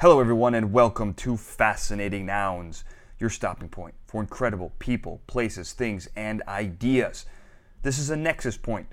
[0.00, 2.84] Hello, everyone, and welcome to Fascinating Nouns,
[3.18, 7.26] your stopping point for incredible people, places, things, and ideas.
[7.82, 8.86] This is a nexus point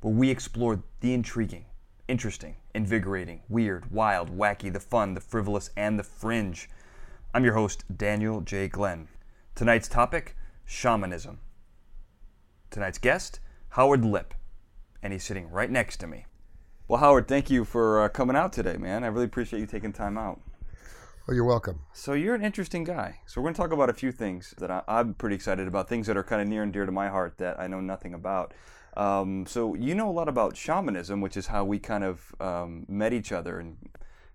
[0.00, 1.66] where we explore the intriguing,
[2.08, 6.68] interesting, invigorating, weird, wild, wacky, the fun, the frivolous, and the fringe.
[7.32, 8.66] I'm your host, Daniel J.
[8.66, 9.06] Glenn.
[9.54, 11.38] Tonight's topic shamanism.
[12.72, 13.38] Tonight's guest,
[13.68, 14.34] Howard Lip,
[15.00, 16.26] and he's sitting right next to me.
[16.90, 19.04] Well, Howard, thank you for uh, coming out today, man.
[19.04, 20.40] I really appreciate you taking time out.
[21.24, 21.82] Well, you're welcome.
[21.92, 23.20] So you're an interesting guy.
[23.26, 25.88] So we're going to talk about a few things that I, I'm pretty excited about,
[25.88, 28.12] things that are kind of near and dear to my heart that I know nothing
[28.12, 28.54] about.
[28.96, 32.86] Um, so you know a lot about shamanism, which is how we kind of um,
[32.88, 33.76] met each other and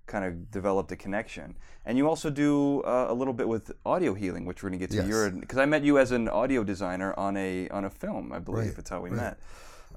[0.08, 1.58] kind of developed a connection.
[1.86, 4.88] And you also do uh, a little bit with audio healing, which we're going to
[4.88, 5.02] get to.
[5.02, 5.08] Yes.
[5.10, 8.40] You're because I met you as an audio designer on a on a film, I
[8.40, 8.68] believe.
[8.68, 9.18] Right, That's how we right.
[9.18, 9.40] met.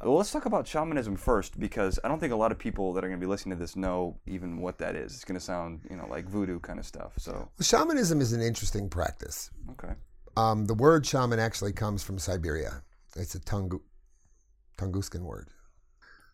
[0.02, 3.04] Well, let's talk about shamanism first, because I don't think a lot of people that
[3.04, 5.14] are going to be listening to this know even what that is.
[5.14, 7.12] It's going to sound, you know, like voodoo kind of stuff.
[7.18, 9.50] So, shamanism is an interesting practice.
[9.72, 9.94] okay.
[10.36, 12.82] Um, the word shaman actually comes from Siberia.
[13.16, 13.82] It's a Tungu-
[14.76, 15.48] Tunguskan word.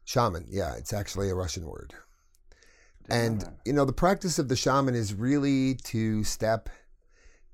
[0.05, 1.95] Shaman, yeah, it's actually a Russian word.
[3.09, 3.55] And, that.
[3.65, 6.69] you know, the practice of the shaman is really to step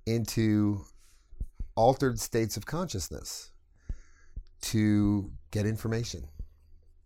[0.06, 0.81] into
[1.77, 3.50] altered states of consciousness
[4.61, 6.28] to get information,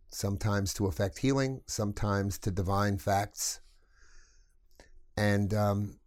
[0.08, 3.60] sometimes to affect healing, sometimes to divine facts.
[5.16, 5.98] And um,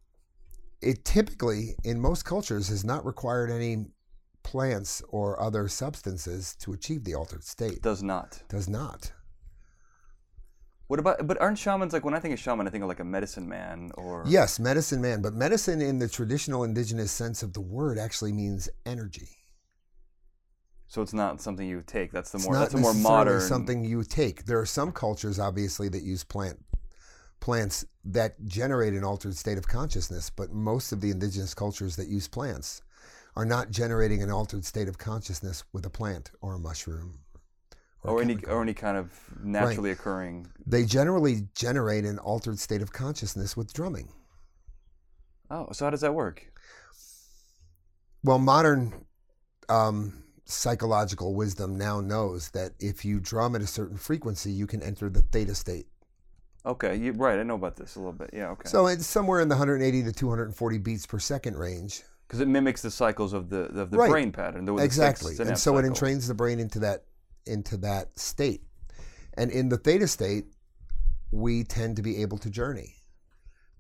[0.82, 3.88] it typically, in most cultures, has not required any
[4.44, 7.82] plants or other substances to achieve the altered state.
[7.82, 8.42] Does not.
[8.50, 9.12] Does not.
[10.88, 11.28] What about?
[11.28, 13.48] But aren't shamans like when I think of shaman, I think of like a medicine
[13.48, 17.98] man or Yes, medicine man, but medicine in the traditional indigenous sense of the word
[17.98, 19.28] actually means energy.
[20.88, 22.12] So it's not something you take.
[22.12, 22.54] That's the It's more.
[22.54, 23.42] not That's a more modern.
[23.42, 24.46] something you take.
[24.46, 26.64] There are some cultures, obviously, that use plant
[27.40, 32.08] plants that generate an altered state of consciousness, but most of the indigenous cultures that
[32.08, 32.82] use plants
[33.36, 37.20] are not generating an altered state of consciousness with a plant or a mushroom.
[38.04, 39.12] a or any or any kind of
[39.44, 40.48] naturally occurring.
[40.66, 44.10] They generally generate an altered state of consciousness with drumming.
[45.52, 46.52] Oh, so how does that work?
[48.24, 49.06] Well, modern
[49.70, 54.82] um, psychological wisdom now knows that if you drum at a certain frequency, you can
[54.82, 55.88] enter the theta state.
[56.66, 57.40] Okay, you, right.
[57.40, 58.32] I know about this a little bit.
[58.34, 58.50] Yeah.
[58.50, 58.68] Okay.
[58.68, 62.04] So it's somewhere in the 180 to 240 beats per second range.
[62.28, 64.10] because it mimics the cycles of the of the Right.
[64.10, 64.66] brain pattern.
[64.66, 65.36] The, the exactly.
[65.40, 67.06] And so it entrains the brain into that
[67.46, 68.64] into that state.
[69.36, 70.46] And in the theta state,
[71.32, 72.96] we tend to be able to journey.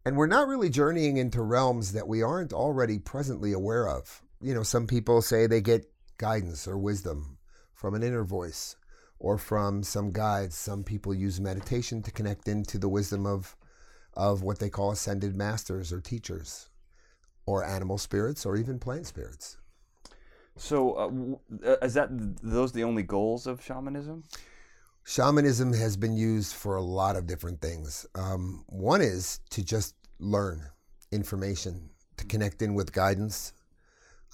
[0.05, 4.21] And we're not really journeying into realms that we aren't already presently aware of.
[4.39, 7.37] You know, some people say they get guidance or wisdom
[7.73, 8.75] from an inner voice
[9.19, 10.55] or from some guides.
[10.55, 13.55] Some people use meditation to connect into the wisdom of
[14.13, 16.69] of what they call ascended masters or teachers
[17.45, 19.57] or animal spirits or even plant spirits.
[20.55, 22.09] So uh, uh, is that
[22.41, 24.23] those the only goals of shamanism?
[25.05, 28.05] Shamanism has been used for a lot of different things.
[28.15, 30.63] Um, one is to just learn
[31.11, 33.53] information, to connect in with guidance.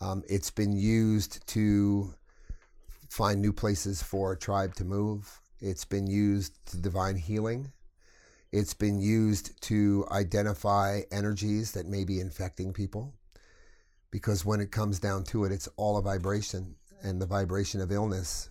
[0.01, 2.13] Um, it's been used to
[3.09, 5.39] find new places for a tribe to move.
[5.59, 7.71] It's been used to divine healing.
[8.51, 13.13] It's been used to identify energies that may be infecting people.
[14.11, 17.91] Because when it comes down to it, it's all a vibration, and the vibration of
[17.91, 18.49] illness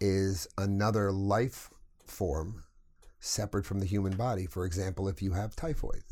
[0.00, 1.68] is another life
[2.06, 2.64] form
[3.18, 4.46] separate from the human body.
[4.46, 6.02] For example, if you have typhoid,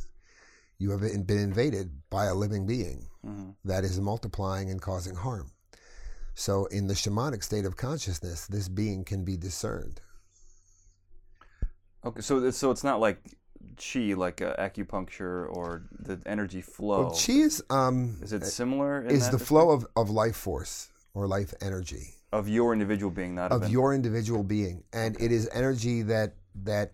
[0.79, 5.51] you have been invaded by a living being hmm that is multiplying and causing harm.
[6.35, 10.01] So, in the shamanic state of consciousness, this being can be discerned.
[12.05, 13.19] Okay, so it's- so it's not like
[13.77, 17.01] chi, like uh, acupuncture or the energy flow.
[17.01, 19.01] Well, chi is, um, is it similar?
[19.03, 22.15] In is the flow of, of life force or life energy.
[22.33, 26.35] of your individual being, not of an- your individual being, and it is energy that
[26.65, 26.93] that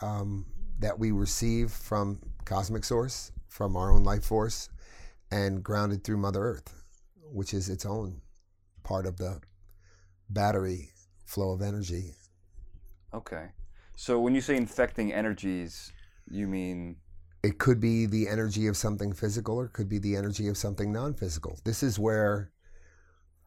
[0.00, 0.46] um,
[0.80, 4.70] that we receive from cosmic source, from our own life force,
[5.30, 6.82] and grounded through Mother Earth,
[7.22, 8.22] which is its own
[8.82, 9.40] part of the
[10.30, 10.90] battery
[11.26, 12.14] flow of energy.
[13.12, 13.48] Okay,
[13.96, 15.92] so when you say infecting energies,
[16.30, 16.96] you mean
[17.42, 20.56] It could be the energy of something physical, or it could be the energy of
[20.56, 21.58] something non-physical.
[21.64, 22.50] This is where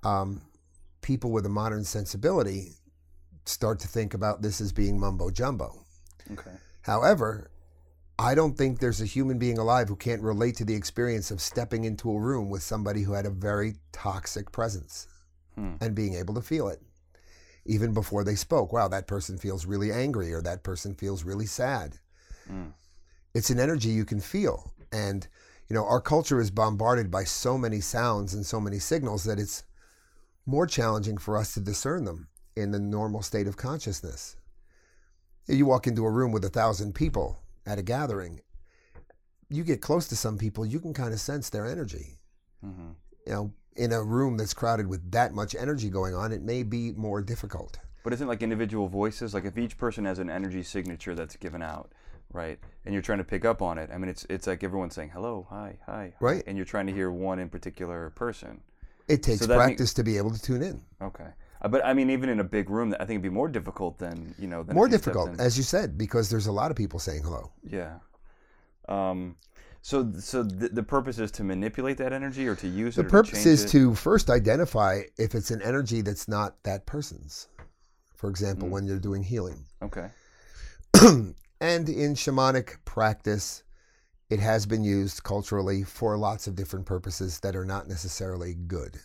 [0.03, 0.41] um,
[1.01, 2.73] people with a modern sensibility
[3.45, 5.85] start to think about this as being mumbo jumbo.
[6.31, 6.51] okay?
[6.81, 7.51] However,
[8.19, 11.39] I don't think there's a human being alive who can't relate to the experience of
[11.39, 15.07] stepping into a room with somebody who had a very toxic presence
[15.55, 15.75] Hmm.
[15.79, 16.81] and being able to feel it.
[17.65, 21.45] Even before they spoke, wow, that person feels really angry or that person feels really
[21.45, 21.97] sad.
[22.49, 22.73] Mm.
[23.33, 24.73] It's an energy you can feel.
[24.91, 25.25] And,
[25.69, 29.39] you know, our culture is bombarded by so many sounds and so many signals that
[29.39, 29.63] it's
[30.45, 34.35] more challenging for us to discern them in the normal state of consciousness.
[35.47, 37.39] You walk into a room with a thousand people
[37.69, 38.41] at a gathering,
[39.49, 42.19] you get close to some people, you can kind of sense their energy.
[42.63, 42.91] hmm
[43.27, 46.63] You know, in a room that's crowded with that much energy going on, it may
[46.63, 47.79] be more difficult.
[48.03, 49.33] But isn't like individual voices?
[49.33, 51.91] Like if each person has an energy signature that's given out,
[52.33, 52.57] right?
[52.85, 53.89] And you're trying to pick up on it.
[53.93, 56.43] I mean, it's it's like everyone saying hello, hi, hi, hi," Right.
[56.47, 58.61] And you're trying to hear one in particular person.
[59.07, 60.81] It takes So mean- practice to be able to tune in.
[61.61, 63.97] Uh, but I mean, even in a big room, I think it'd be more difficult
[63.97, 64.63] than you know.
[64.63, 66.99] Than More if you stepped difficult, as you said, because there's a lot of people
[66.99, 67.51] saying hello.
[67.63, 67.95] Yeah.
[68.87, 69.35] Um,
[69.81, 73.05] so so the, the purpose is to manipulate that energy or to use The it.
[73.07, 73.69] or purpose change is it?
[73.69, 77.47] to first identify if it's an energy that's not that person's.
[78.15, 78.71] For example, Mm.
[78.71, 79.65] when you're doing healing.
[79.81, 80.09] Okay.
[81.01, 83.63] and in shamanic practice,
[84.29, 88.99] it has been used culturally for lots of different purposes that are not necessarily good.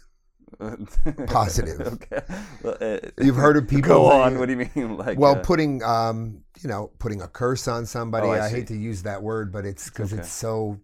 [1.26, 1.80] Positive.
[1.94, 2.20] okay.
[2.62, 4.38] Well, uh, You've heard of people Go that- on.
[4.38, 4.96] What do you mean?
[5.04, 8.26] Like well, uh, putting um, you know, putting a curse on somebody.
[8.26, 10.20] Oh, I I, hate to use that word, but it's because okay.
[10.20, 10.78] it's so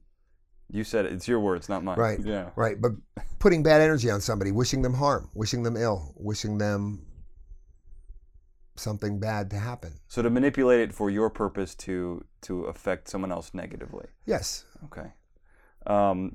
[0.73, 1.13] you said it.
[1.13, 1.99] It's your words, not mine.
[1.99, 2.21] Right.
[2.21, 2.51] Yeah.
[2.57, 2.81] right.
[2.81, 2.93] But
[3.39, 7.07] putting bad energy on somebody, wishing them harm, wishing them ill, wishing them
[8.77, 9.93] something bad to happen.
[10.09, 14.07] So to manipulate it for your purpose to to affect someone else negatively.
[14.25, 14.65] Yes.
[14.85, 15.13] Okay.
[15.87, 16.33] Um,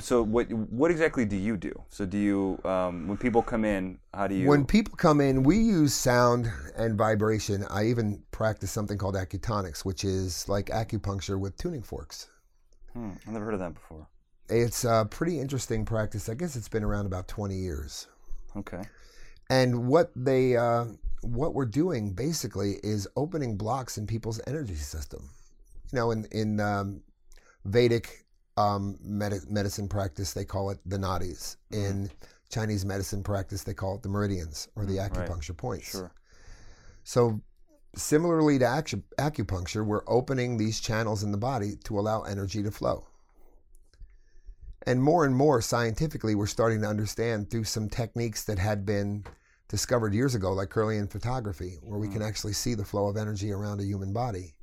[0.00, 1.72] so what what exactly do you do?
[1.88, 4.48] So do you um, when people come in, how do you?
[4.48, 7.64] When people come in, we use sound and vibration.
[7.70, 12.28] I even practice something called acutonics, which is like acupuncture with tuning forks.
[12.92, 14.08] Hmm, I've never heard of that before.
[14.48, 16.28] It's a pretty interesting practice.
[16.28, 18.08] I guess it's been around about 20 years.
[18.56, 18.82] Okay.
[19.50, 20.86] And what they, uh,
[21.22, 25.28] what we're doing basically is opening blocks in people's energy system.
[25.92, 27.02] You know, in in um,
[27.64, 28.24] Vedic
[28.58, 31.56] um, medi- medicine practice, they call it the nadis.
[31.70, 32.10] In
[32.50, 35.12] Chinese medicine practice, they call it the meridians or the Mm, right.
[35.12, 35.90] acupuncture points.
[35.90, 36.10] Sure.
[37.04, 37.40] So,
[37.94, 42.70] similarly to acu- acupuncture, we're opening these channels in the body to allow energy to
[42.70, 43.06] flow.
[44.86, 49.24] And more and more scientifically, we're starting to understand through some techniques that had been
[49.68, 53.52] discovered years ago, like Kirlian photography, where we can actually see the flow of energy
[53.52, 54.54] around a human body.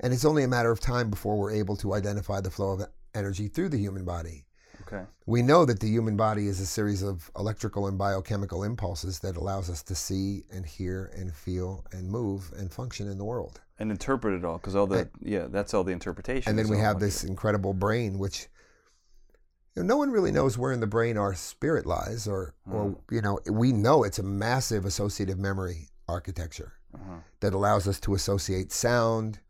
[0.00, 2.80] And it's only a matter of time before we're able to identify the flow of
[3.14, 4.44] energy through the human body.
[4.82, 5.04] Okay.
[5.26, 9.36] We know that the human body is a series of electrical and biochemical impulses that
[9.36, 13.60] allows us to see and hear and feel and move and function in the world.
[13.78, 16.48] And interpret it all because all the And- yeah that's all the interpretation.
[16.50, 18.48] And then we have this incredible brain, which
[19.74, 22.96] you know, no one really knows where in the brain our spirit lies, or, or
[23.10, 27.18] you know, we know it's a massive associative memory architecture Uh-huh.
[27.40, 29.40] that allows us to associate sound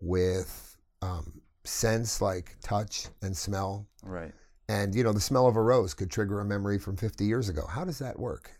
[0.00, 3.86] with um, sense, like touch and smell.
[4.02, 4.32] Right.
[4.68, 7.48] And you know, the smell of a rose could trigger a memory from 50 years
[7.48, 7.66] ago.
[7.68, 8.50] How does that work?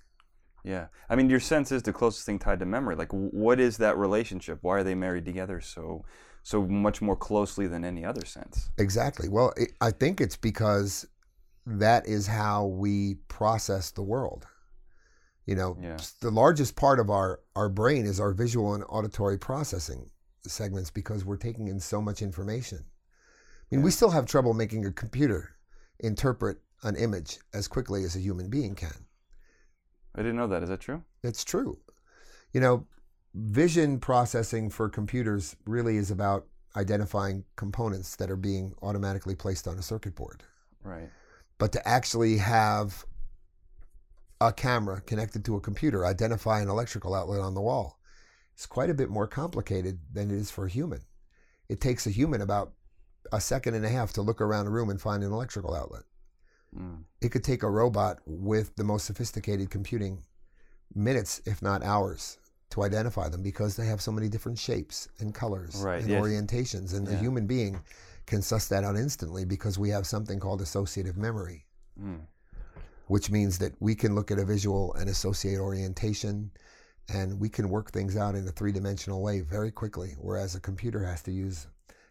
[0.64, 0.86] Yeah.
[1.08, 2.96] I mean, your sense is the closest thing tied to memory.
[2.96, 4.58] Like, what is that relationship?
[4.62, 6.04] Why are they married together so
[6.42, 8.70] so much more closely than any other sense?
[8.78, 9.28] Exactly.
[9.28, 11.06] Well, it, I think it's because
[11.66, 14.46] that is how we process the world.
[15.44, 15.96] You know, Yeah.
[16.20, 20.10] the largest part of our, our brain is our visual and auditory processing
[20.46, 22.84] segments because we're taking in so much information.
[23.70, 25.56] I mean, we still have trouble making a computer
[25.98, 29.06] interpret an image as quickly as a human being can.
[30.14, 30.62] I didn't know that.
[30.62, 31.02] Is that true?
[31.22, 31.78] It's true.
[32.52, 32.86] You know,
[33.34, 39.78] vision processing for computers really is about identifying components that are being automatically placed on
[39.78, 40.42] a circuit board.
[40.82, 41.10] Right.
[41.58, 43.04] But to actually have
[44.40, 47.98] a camera connected to a computer identify an electrical outlet on the wall
[48.56, 51.00] is quite a bit more complicated than it is for a human.
[51.68, 52.72] It takes a human about
[53.32, 56.02] a second and a half to look around a room and find an electrical outlet.
[56.76, 57.04] Mm.
[57.20, 60.22] It could take a robot with the most sophisticated computing
[60.94, 62.38] minutes, if not hours,
[62.70, 66.22] to identify them because they have so many different shapes and colors Right, and yes.
[66.22, 66.94] orientations.
[66.94, 67.18] And a Yeah.
[67.20, 67.80] human being
[68.26, 71.64] can suss that out instantly because we have something called associative memory,
[72.00, 72.26] Mm.
[73.06, 76.50] which means that we can look at a visual and associate orientation
[77.08, 80.60] and we can work things out in a three dimensional way very quickly, whereas a
[80.60, 81.68] computer has to use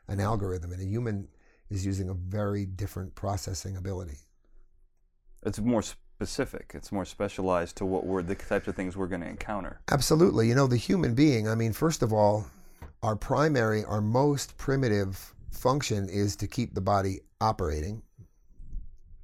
[0.08, 1.28] an algorithm and a human
[1.70, 4.18] is using a very different processing ability.
[5.44, 6.72] It's more specific.
[6.74, 9.82] It's more specialized to what we're the types of things we're going to encounter.
[9.92, 10.48] Absolutely.
[10.48, 12.46] You know, the human being, I mean, first of all,
[13.04, 18.02] our primary, our most primitive function is to keep the body operating.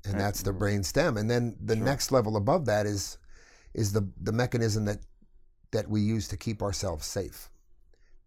[0.03, 0.19] And Right.
[0.19, 1.17] that's the brain stem.
[1.17, 1.85] And then the Sure.
[1.85, 3.17] next level above that is
[3.73, 4.99] is the the mechanism that
[5.71, 7.49] that we use to keep ourselves safe.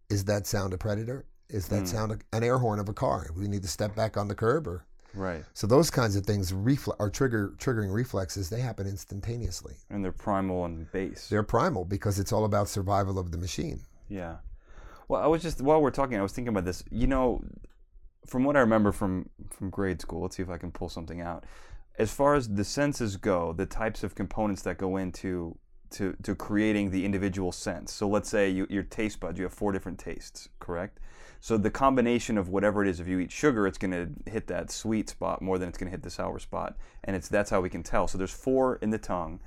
[0.09, 1.25] Is that sound a predator?
[1.49, 1.85] Is that hmm.
[1.85, 3.27] sound an air horn of a car?
[3.35, 5.45] We need to step back on the curb, or Right.
[5.53, 8.49] so those kinds of things refle- are trigger triggering reflexes.
[8.49, 9.75] They happen instantaneously.
[9.89, 11.29] And they're primal and base.
[11.29, 13.81] They're primal because it's all about survival of the machine.
[14.09, 14.37] Yeah.
[15.07, 16.83] Well, I was just while we're talking, I was thinking about this.
[16.89, 17.43] You know,
[18.25, 21.21] from what I remember from from grade school, let's see if I can pull something
[21.21, 21.45] out.
[21.97, 25.57] As far as the senses go, the types of components that go into
[25.91, 27.93] to, to creating the individual sense.
[27.93, 30.99] So let's say you, your taste buds, you have four different tastes, correct?
[31.39, 34.47] So the combination of whatever it is, if you eat sugar, it's going to hit
[34.47, 37.49] that sweet spot more than it's going to hit the sour spot, and it's that's
[37.49, 38.07] how we can tell.
[38.07, 39.39] So there's four in the tongue,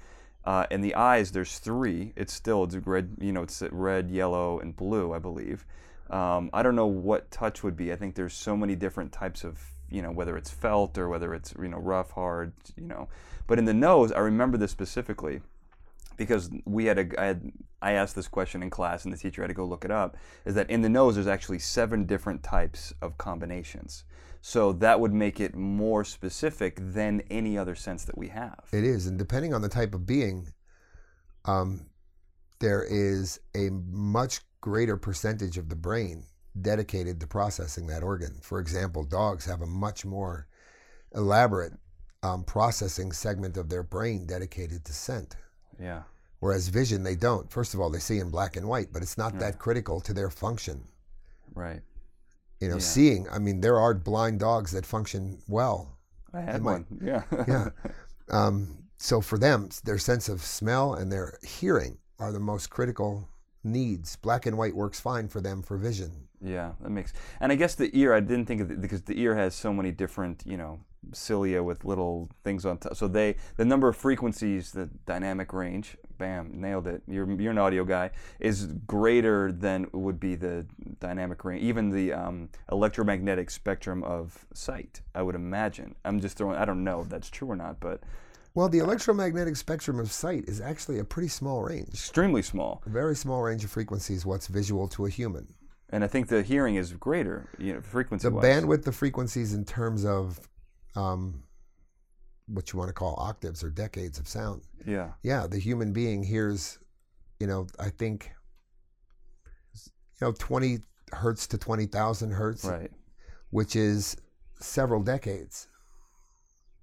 [0.44, 2.12] uh, in the eyes there's three.
[2.16, 5.66] It's still it's red, you know, it's red, yellow, and blue, I believe.
[6.10, 7.92] Um, I don't know what touch would be.
[7.92, 11.34] I think there's so many different types of, you know, whether it's felt or whether
[11.34, 13.08] it's you know rough, hard, you know.
[13.46, 15.42] But in the nose, I remember this specifically
[16.18, 19.40] because we had a I, had, I asked this question in class and the teacher
[19.42, 22.42] had to go look it up is that in the nose there's actually seven different
[22.42, 24.04] types of combinations
[24.40, 28.84] so that would make it more specific than any other sense that we have It
[28.84, 30.52] is, and depending on the type of being,
[31.44, 31.86] um,
[32.60, 36.24] there is a much greater percentage of the brain
[36.60, 38.38] dedicated to processing that organ.
[38.42, 40.48] For example, dogs have a much more
[41.14, 41.72] elaborate
[42.22, 45.36] um, processing segment of their brain dedicated to scent.
[45.80, 46.02] Yeah
[46.40, 47.50] Whereas vision, they don't.
[47.50, 50.12] First of all, they see in black and white, but it's not that critical to
[50.14, 50.86] their function.
[51.54, 51.82] right
[52.60, 52.80] You know, Yeah.
[52.80, 55.98] seeing, I mean, there are blind dogs that function well.
[56.32, 57.70] I had one yeah Yeah.
[58.30, 63.28] Um, so for them, their sense of smell and their hearing are the most critical
[63.64, 64.16] needs.
[64.16, 66.27] Black and white works fine for them for vision.
[66.40, 67.12] Yeah, that makes.
[67.40, 69.72] And I guess the ear, I didn't think of it because the ear has so
[69.72, 70.80] many different, you know,
[71.12, 72.94] cilia with little things on top.
[72.96, 77.02] So they, the number of frequencies, the dynamic range, bam, nailed it.
[77.08, 80.66] You're you're an audio guy is greater than would be the
[81.00, 85.00] dynamic range, even the um, electromagnetic spectrum of sight.
[85.14, 85.94] I would imagine.
[86.04, 86.56] I'm just throwing.
[86.56, 88.02] I don't know if that's true or not, but
[88.54, 91.88] Well, the electromagnetic spectrum of sight is actually a pretty small range.
[91.94, 92.82] extremely small.
[92.86, 95.54] A very small range of frequencies, what's visual to a human.
[95.90, 99.64] And I think the hearing is greater, you know, frequency The bandwidth of frequencies in
[99.64, 100.38] terms of
[100.94, 101.42] um,
[102.46, 104.62] what you want to call octaves or decades of sound.
[104.86, 105.12] Yeah.
[105.22, 106.78] yeah, the human being hears,
[107.40, 108.30] you know, I think,
[110.20, 110.78] you know, 20
[111.12, 112.90] hertz to 20,000 hertz, Right.
[113.50, 114.16] which is
[114.60, 115.68] several decades,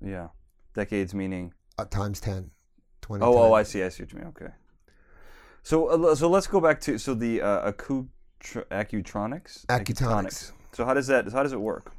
[0.01, 0.29] Yeah.
[0.73, 1.53] Decades meaning.
[1.77, 2.49] uh, times 10,
[3.01, 3.83] 20 Oh, oh, I see.
[3.83, 4.27] I see what you mean.
[4.29, 4.47] Okay.
[5.61, 8.07] So, uh, so let's go back to so the uh, acu-
[8.45, 9.65] tr- accutronics.
[9.65, 10.51] Acutonics.
[10.73, 11.31] So how does that?
[11.31, 11.91] How does it work?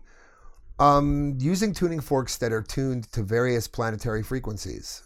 [0.78, 5.02] Um, using tuning forks that are tuned to various planetary frequencies.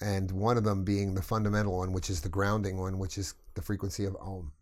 [0.00, 3.34] And one of them being the fundamental one, which is the grounding one, which is
[3.54, 4.52] the frequency of Om,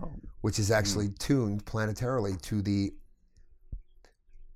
[0.00, 0.12] Oh.
[0.40, 2.94] which is actually tuned planetarily to the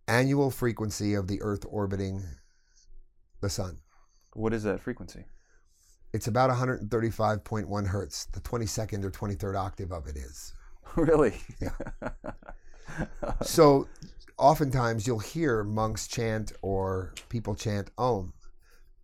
[0.08, 2.22] annual frequency of the Earth orbiting
[3.40, 3.78] the sun.
[4.32, 5.24] What is that frequency?
[6.14, 8.26] It's about 135.1 hertz.
[8.26, 10.54] The 22nd or 23rd octave of it is.
[10.96, 11.34] really?
[13.42, 13.88] So,
[14.38, 18.32] oftentimes you'll hear monks chant or people chant Om,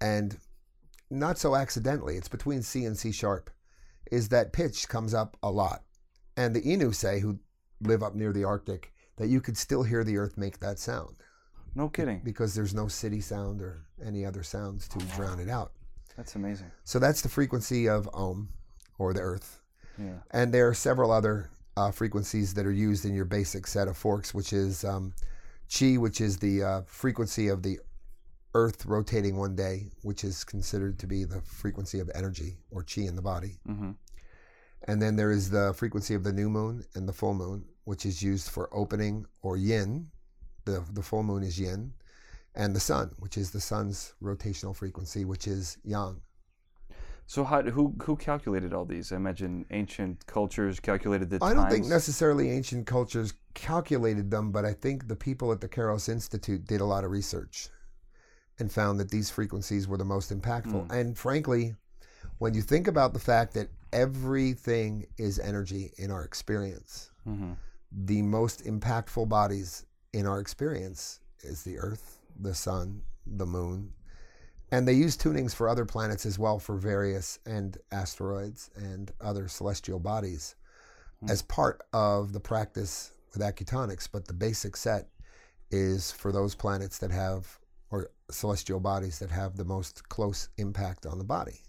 [0.00, 0.38] and
[1.10, 2.16] not so accidentally.
[2.16, 3.50] It's between C and C sharp.
[4.12, 5.82] Is that pitch comes up a lot,
[6.36, 7.40] and the Innu say, who
[7.80, 11.16] live up near the Arctic, that you could still hear the Earth make that sound
[11.74, 12.20] no kidding.
[12.24, 15.72] because there's no city sound or any other sounds to drown it out.
[16.16, 16.70] That's amazing.
[16.84, 18.50] So that's the frequency of Om,
[18.98, 19.60] or the Earth.
[19.98, 20.18] Yeah.
[20.30, 23.96] And there are several other uh, frequencies that are used in your basic set of
[23.96, 25.12] forks, which is um,
[25.72, 27.78] chi, which is the uh, frequency of the
[28.54, 33.02] Earth rotating one day, which is considered to be the frequency of energy or chi
[33.02, 33.58] in the body.
[33.68, 33.92] Mm-hmm.
[34.88, 38.04] And then there is the frequency of the new moon and the full moon, which
[38.04, 40.08] is used for opening or yin.
[40.64, 41.92] The, the full moon is yin.
[42.56, 46.20] And the sun, which is the sun's rotational frequency, which is yang.
[47.30, 49.12] So how who who calculated all these?
[49.12, 54.64] I imagine ancient cultures calculated the I don't think necessarily ancient cultures calculated them, but
[54.64, 57.68] I think the people at the Kairos Institute did a lot of research
[58.58, 60.90] and found that these frequencies were the most impactful.
[60.90, 61.76] And frankly,
[62.38, 67.54] when you think about the fact that everything is energy in our experience, Mhm.
[67.92, 73.92] the most impactful bodies in our experience is the Earth, the Sun, the Moon.
[74.72, 79.48] And they use tunings for other planets as well for various and asteroids and other
[79.48, 80.54] celestial bodies
[81.20, 81.30] hmm.
[81.30, 84.08] as part of the practice with acutonics.
[84.10, 85.08] But the basic set
[85.70, 87.58] is for those planets that have
[87.90, 91.60] or celestial bodies that have the most close impact on the body.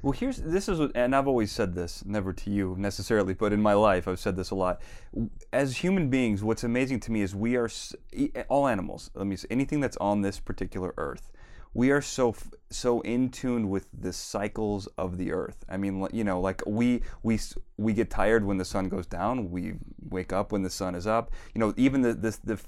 [0.00, 3.52] Well, here's this is, what, and I've always said this, never to you necessarily, but
[3.52, 4.80] in my life, I've said this a lot.
[5.52, 7.68] As human beings, what's amazing to me is we are
[8.48, 9.10] all animals.
[9.14, 11.28] Let me say anything that's on this particular earth.
[11.74, 12.34] We are so
[12.70, 15.64] so in tune with the cycles of the earth.
[15.68, 17.38] I mean, you know, like we we
[17.76, 19.50] we get tired when the sun goes down.
[19.50, 19.74] We
[20.10, 21.30] wake up when the sun is up.
[21.54, 22.58] You know, even the the, the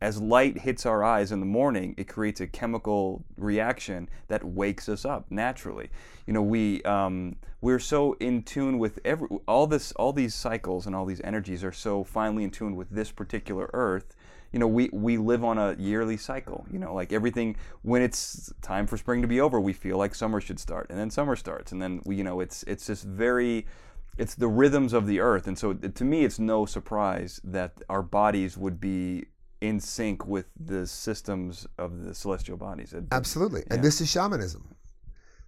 [0.00, 4.88] as light hits our eyes in the morning, it creates a chemical reaction that wakes
[4.88, 5.90] us up naturally.
[6.26, 10.86] You know, we um, we're so in tune with every all this, all these cycles
[10.86, 14.14] and all these energies are so finely in tune with this particular Earth.
[14.52, 16.66] You know, we we live on a yearly cycle.
[16.70, 20.14] You know, like everything when it's time for spring to be over, we feel like
[20.14, 23.04] summer should start, and then summer starts, and then we, you know, it's it's just
[23.04, 23.66] very
[24.16, 28.02] it's the rhythms of the earth and so to me it's no surprise that our
[28.02, 29.24] bodies would be
[29.60, 33.64] in sync with the systems of the celestial bodies Absolutely.
[33.70, 34.74] And this is shamanism.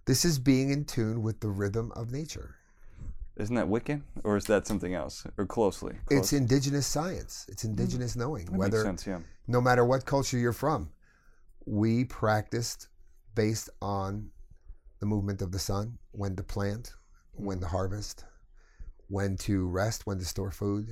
[0.05, 2.55] This is being in tune with the rhythm of nature.
[3.37, 7.45] Isn't that wiccan or is that something else or closely It's indigenous science.
[7.49, 8.45] It's indigenous knowing.
[8.45, 10.89] that Whether makes sense yeah no matter what culture you're from,
[11.65, 12.87] we practiced
[13.35, 14.31] based on
[14.99, 16.93] the movement of the sun, when to plant,
[17.33, 18.25] when to harvest,
[19.07, 20.87] when to rest, when to store food.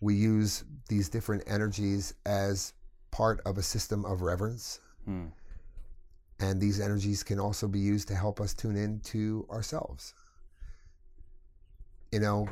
[0.00, 2.72] We use these different energies as
[3.10, 4.80] part of a system of reverence.
[5.04, 5.26] Hmm.
[6.40, 10.14] And these energies can also be used to help us tune in to ourselves.
[12.12, 12.48] You know,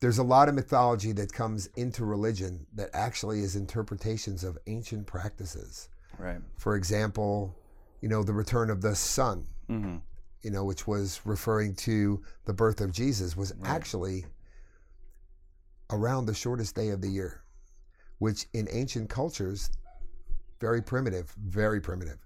[0.00, 5.06] there's a lot of mythology that comes into religion that actually is interpretations of ancient
[5.06, 5.88] practices.
[6.18, 7.56] right For example,
[8.00, 9.98] you know, the return of the sun, mm-hmm.
[10.42, 13.70] you know, which was referring to the birth of Jesus, was Right.
[13.70, 14.26] actually
[15.90, 17.44] around the shortest day of the year,
[18.18, 19.70] which in ancient cultures,
[20.58, 22.18] very primitive, very primitive.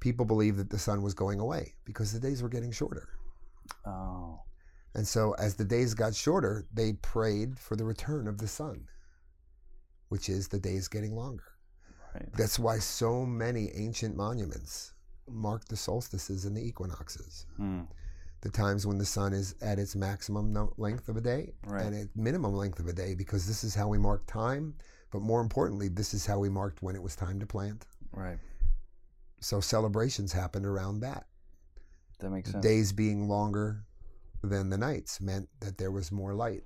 [0.00, 3.08] People believed that the sun was going away because the days were getting shorter.
[3.86, 4.40] oh
[4.94, 8.88] And so, as the days got shorter, they prayed for the return of the sun,
[10.08, 11.44] which is the days getting longer.
[12.14, 14.92] right That's why so many ancient monuments
[15.28, 17.82] mark the solstices and the equinoxes, Hmm.
[18.42, 21.86] the times when the sun is at its maximum no- length of a day Right.
[21.86, 24.74] and its minimum length of a day, because this is how we mark time.
[25.10, 27.86] But more importantly, this is how we marked when it was time to plant.
[28.12, 28.38] right
[29.40, 31.26] So celebrations happened around that.
[32.18, 33.84] that makes sense days being longer
[34.42, 36.64] than the nights meant that there was more light.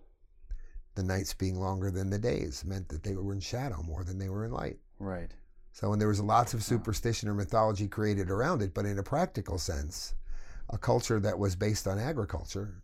[0.94, 4.18] The nights being longer than the days meant that they were in shadow more than
[4.18, 4.78] they were in light.
[4.98, 5.30] right
[5.72, 9.02] So, and there was lots of superstition or mythology created around it, but in a
[9.02, 10.14] practical sense,
[10.70, 12.82] a culture that was based on agriculture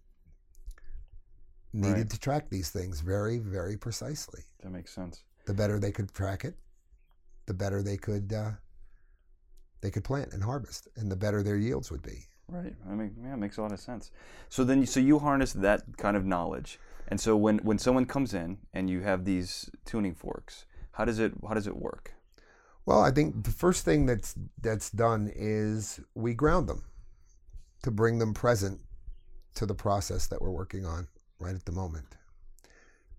[1.72, 2.10] needed Right.
[2.10, 4.42] to track these things very, very precisely.
[4.60, 6.54] that makes sense The better they could track it,
[7.46, 8.52] the better they could uh,
[9.80, 12.26] they could plant and harvest, and the better their yields would be.
[12.52, 12.74] Right.
[12.86, 14.10] I mean, yeah, it makes a lot of sense.
[14.50, 18.34] So then, so you harness that kind of knowledge, and so when when someone comes
[18.34, 22.12] in and you have these tuning forks, how does it how does it work?
[22.84, 26.84] Well, I think the first thing that's that's done is we ground them
[27.84, 28.80] to bring them present
[29.54, 32.16] to the process that we're working on right at the moment.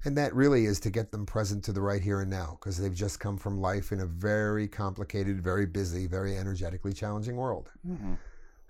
[0.05, 2.77] And that really is to get them present to the right here and now because
[2.77, 7.71] they've just come from life in a very complicated, very busy, very energetically challenging world.
[7.87, 8.13] Mm-hmm.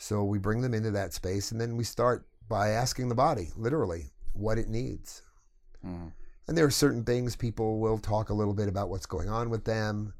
[0.03, 3.51] So we bring them into that space and then we start by asking the body,
[3.55, 5.21] literally, what it needs.
[5.85, 6.07] Mm-hmm.
[6.45, 9.49] And there are certain things people will talk a little bit about what's going on
[9.49, 10.13] with them.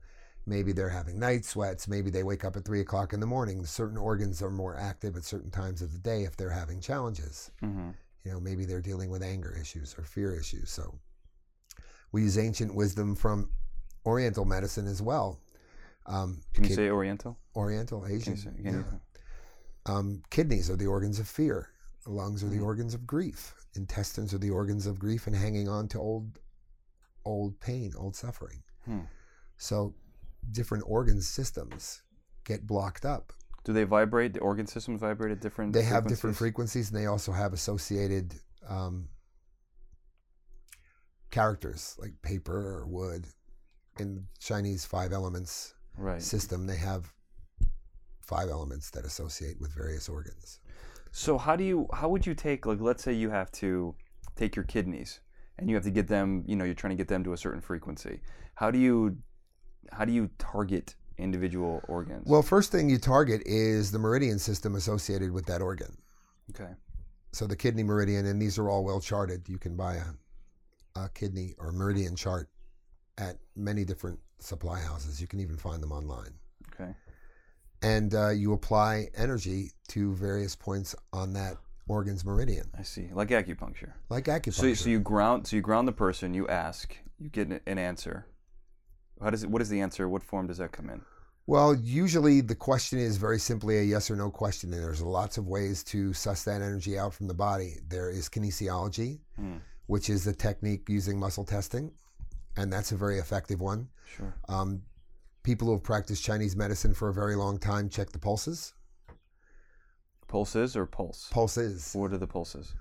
[0.46, 1.90] Maybe they're having night sweats.
[1.90, 3.66] Maybe they wake up at three o'clock in the morning.
[3.66, 7.52] Certain organs are more active at certain times of the day if they're having challenges.
[7.62, 7.90] Mm-hmm.
[8.24, 10.70] You know, maybe they're dealing with anger issues or fear issues.
[10.70, 10.98] So
[12.14, 13.50] we use ancient wisdom from
[14.06, 15.42] Oriental medicine as well.
[16.06, 17.38] Um, Can you say Oriental?
[17.54, 18.34] Oriental, Can Asian?
[18.36, 19.00] you say, can yeah.
[19.86, 21.70] Um, kidneys are the organs of fear.
[22.06, 22.64] Lungs are the Mhm.
[22.66, 23.56] organs of grief.
[23.76, 26.40] Intestines are the organs of grief and hanging on to old,
[27.26, 28.64] old pain, old suffering.
[28.86, 29.02] Hmm.
[29.58, 29.96] So,
[30.52, 32.02] different organ systems
[32.44, 33.34] get blocked up.
[33.64, 34.34] Do they vibrate?
[34.34, 35.72] The organ systems vibrate at different.
[35.74, 36.88] They have different frequencies?
[36.88, 39.10] frequencies, and they also have associated um,
[41.32, 43.28] characters like paper or wood.
[44.00, 46.22] In Chinese five elements Right.
[46.22, 47.14] system, they have
[48.26, 50.60] five elements that associate with various organs.
[51.12, 53.96] So how do you how would you take like let's say you have to
[54.36, 55.20] take your kidneys
[55.58, 57.38] and you have to get them you know you're trying to get them to a
[57.38, 58.22] certain frequency.
[58.56, 59.18] How do you
[59.92, 62.24] how do you target individual organs?
[62.26, 65.98] Well, first thing you target is the meridian system associated with that organ.
[66.56, 66.72] okay.
[67.32, 69.50] So the kidney meridian, and these are all well charted.
[69.50, 72.48] You can buy a, a kidney or meridian chart
[73.18, 75.20] at many different supply houses.
[75.20, 76.34] You can even find them online.
[77.84, 83.10] And uh, you apply energy to various points on that organ's meridian, I see.
[83.14, 83.92] Like acupuncture.
[84.10, 84.54] like acupuncture.
[84.54, 85.48] So, so you ground.
[85.48, 86.34] So you ground the person.
[86.34, 86.96] You ask.
[87.20, 88.26] You get an, an answer.
[89.22, 89.50] How does it?
[89.50, 90.08] What is the answer?
[90.08, 91.02] What form does that come in?
[91.46, 95.38] Well, usually the question is very simply a yes or no question, and there's lots
[95.38, 97.76] of ways to suss that energy out from the body.
[97.90, 99.58] There is kinesiology, Hmm.
[99.88, 101.92] which is the technique using muscle testing,
[102.56, 103.90] and that's a very effective one.
[104.06, 104.34] Sure.
[104.48, 104.84] Um,
[105.44, 108.74] people who have practiced Chinese medicine for a very long time check the pulses.
[110.28, 111.30] Pulses or pulse?
[111.32, 111.92] Pulses.
[111.94, 112.74] What are the pulses?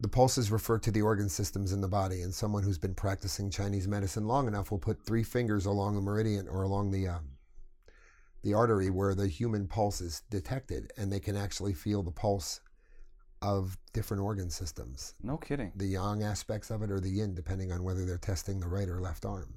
[0.00, 3.50] The pulses refer to the organ systems in the body, and someone who's been practicing
[3.50, 7.28] Chinese medicine long enough will put three fingers along the meridian or along the um,
[8.42, 12.60] the artery where the human pulse is detected, and they can actually feel the pulse
[13.40, 15.14] of different organ systems.
[15.22, 15.72] No kidding.
[15.76, 18.88] The yang aspects of it or the yin, depending on whether they're testing the right
[18.88, 19.54] or left arm.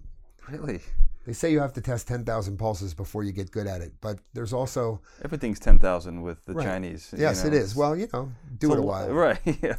[0.48, 0.82] Really?
[1.26, 4.20] They say you have to test 10,000 pulses before you get good at it, but
[4.34, 6.66] there's also, Everything's ten thousand with the Right.
[6.66, 7.10] Chinese.
[7.14, 7.76] you yes, know, it is.
[7.76, 9.10] Well, you know, do it a while.
[9.10, 9.40] Right.
[9.64, 9.78] Yeah.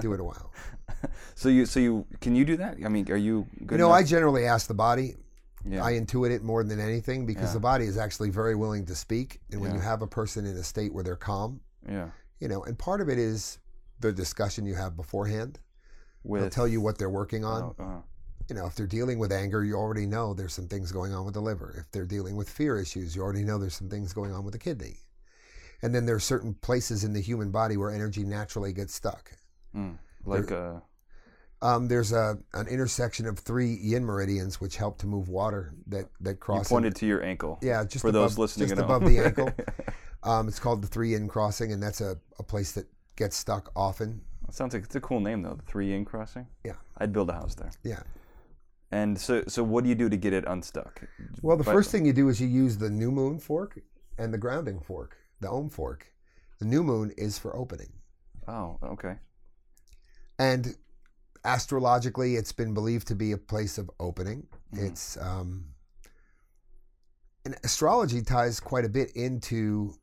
[0.00, 0.52] Do it a while.
[1.34, 2.76] so you, so you, can you do that?
[2.84, 3.72] I mean, are you good?
[3.72, 5.16] You know, I generally ask the body.
[5.68, 5.82] Yeah.
[5.84, 7.54] I intuit it more than anything because Yeah.
[7.54, 9.40] the body is actually very willing to speak.
[9.50, 9.76] And when Yeah.
[9.78, 12.10] you have a person in a state where they're calm, yeah.
[12.38, 13.58] you know, and part of it is
[14.00, 15.58] the discussion you have beforehand.
[16.22, 17.74] With They'll tell you what they're working on.
[17.78, 18.00] Oh, uh,
[18.48, 21.24] You know, if they're dealing with anger, you already know there's some things going on
[21.24, 21.74] with the liver.
[21.78, 24.52] If they're dealing with fear issues, you already know there's some things going on with
[24.52, 24.98] the kidney.
[25.82, 29.32] And then there are certain places in the human body where energy naturally gets stuck.
[29.74, 30.80] mm, like uh,
[31.62, 36.06] Um, there's a an intersection of three yin meridians which help to move water that
[36.20, 36.68] that you cross.
[36.68, 37.58] pointed to your ankle.
[37.62, 39.50] yeah, just for above, those listening just above the ankle.
[40.22, 43.70] Um, it's called the three yin crossing, and that's a, a place that gets stuck
[43.76, 44.20] often.
[44.46, 45.54] That sounds like it's a cool name though.
[45.54, 46.46] The three yin crossing.
[46.64, 46.74] Yeah.
[46.98, 47.70] I'd build a house there.
[47.82, 48.02] Yeah.
[48.90, 51.02] And so, so what do you do to get it unstuck?
[51.42, 53.78] Well, the But- first thing you do is you use the new moon fork
[54.18, 56.06] and the grounding fork, the Om fork.
[56.60, 57.92] The new moon is for opening.
[58.46, 59.18] Oh, okay.
[60.38, 60.76] And
[61.44, 64.46] astrologically, it's been believed to be a place of opening.
[64.72, 64.90] Mhm.
[64.90, 65.74] It's um,
[67.44, 69.94] and astrology ties quite a bit into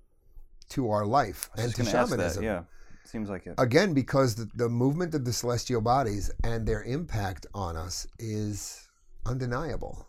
[0.69, 2.43] to our life and to shamanism.
[2.43, 2.47] that.
[2.49, 2.63] Yeah,
[3.11, 3.55] seems like it.
[3.57, 8.87] Again, because the, the movement of the celestial bodies and their impact on us is
[9.25, 10.07] undeniable.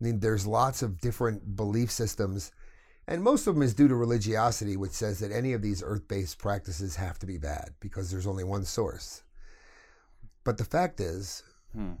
[0.00, 2.52] I mean, there's lots of different belief systems,
[3.06, 6.06] and most of them is due to religiosity, which says that any of these earth
[6.08, 9.22] based practices have to be bad because there's only one source.
[10.44, 11.42] But the fact is,
[11.74, 11.92] Hmm.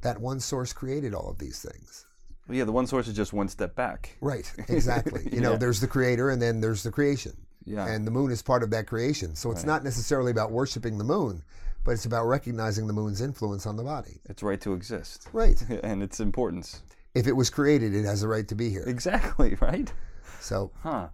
[0.00, 2.06] that one source created all of these things.
[2.48, 4.16] Well, yeah, the one source is just one step back.
[4.20, 5.28] Right, exactly.
[5.32, 5.58] You know, Yeah.
[5.58, 7.36] there's the creator and then there's the creation.
[7.64, 7.86] Yeah.
[7.86, 9.34] And the moon is part of that creation.
[9.34, 9.66] So it's Right.
[9.66, 11.42] not necessarily about worshiping the moon,
[11.84, 14.20] but it's about recognizing the moon's influence on the body.
[14.24, 15.28] its right to exist.
[15.32, 15.60] Right.
[15.82, 16.82] and its importance.
[17.14, 18.84] If it was created, it has a right to be here.
[18.86, 19.92] Exactly, right?
[20.40, 21.08] So Huh.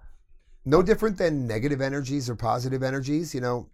[0.64, 3.34] no different than negative energies or positive energies.
[3.34, 3.68] You know,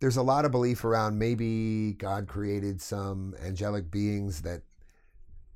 [0.00, 4.62] there's a lot of belief around maybe God created some angelic beings that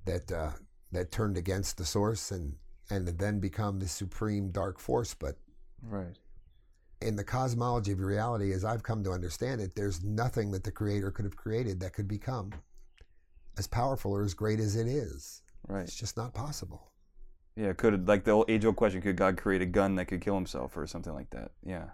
[0.06, 0.52] that uh,
[0.92, 2.56] that turned against the source and
[2.88, 5.14] and then become the supreme dark force.
[5.14, 5.36] But
[5.82, 6.18] Right.
[7.00, 10.70] in the cosmology of reality, as I've come to understand it, there's nothing that the
[10.70, 12.52] creator could have created that could become
[13.56, 15.42] as powerful or as great as it is.
[15.66, 15.82] Right.
[15.82, 16.92] It's just not possible.
[17.56, 20.20] Yeah, could like the old age old question, could God create a gun that could
[20.20, 21.52] kill himself or something like that?
[21.64, 21.90] Yeah.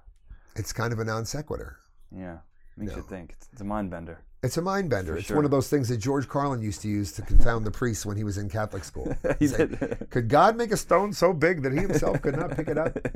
[0.57, 1.79] It's kind of a non sequitur.
[2.11, 2.39] Yeah.
[2.77, 3.03] Makes you No.
[3.05, 3.33] think.
[3.33, 4.21] It's, it's a mind bender.
[4.43, 5.13] It's a mind bender.
[5.13, 5.37] For it's sure.
[5.37, 8.17] one of those things that George Carlin used to use to confound the priests when
[8.17, 9.17] he was in Catholic school.
[9.25, 12.79] like, could God make a stone so big that he himself could not pick it
[12.79, 12.97] up?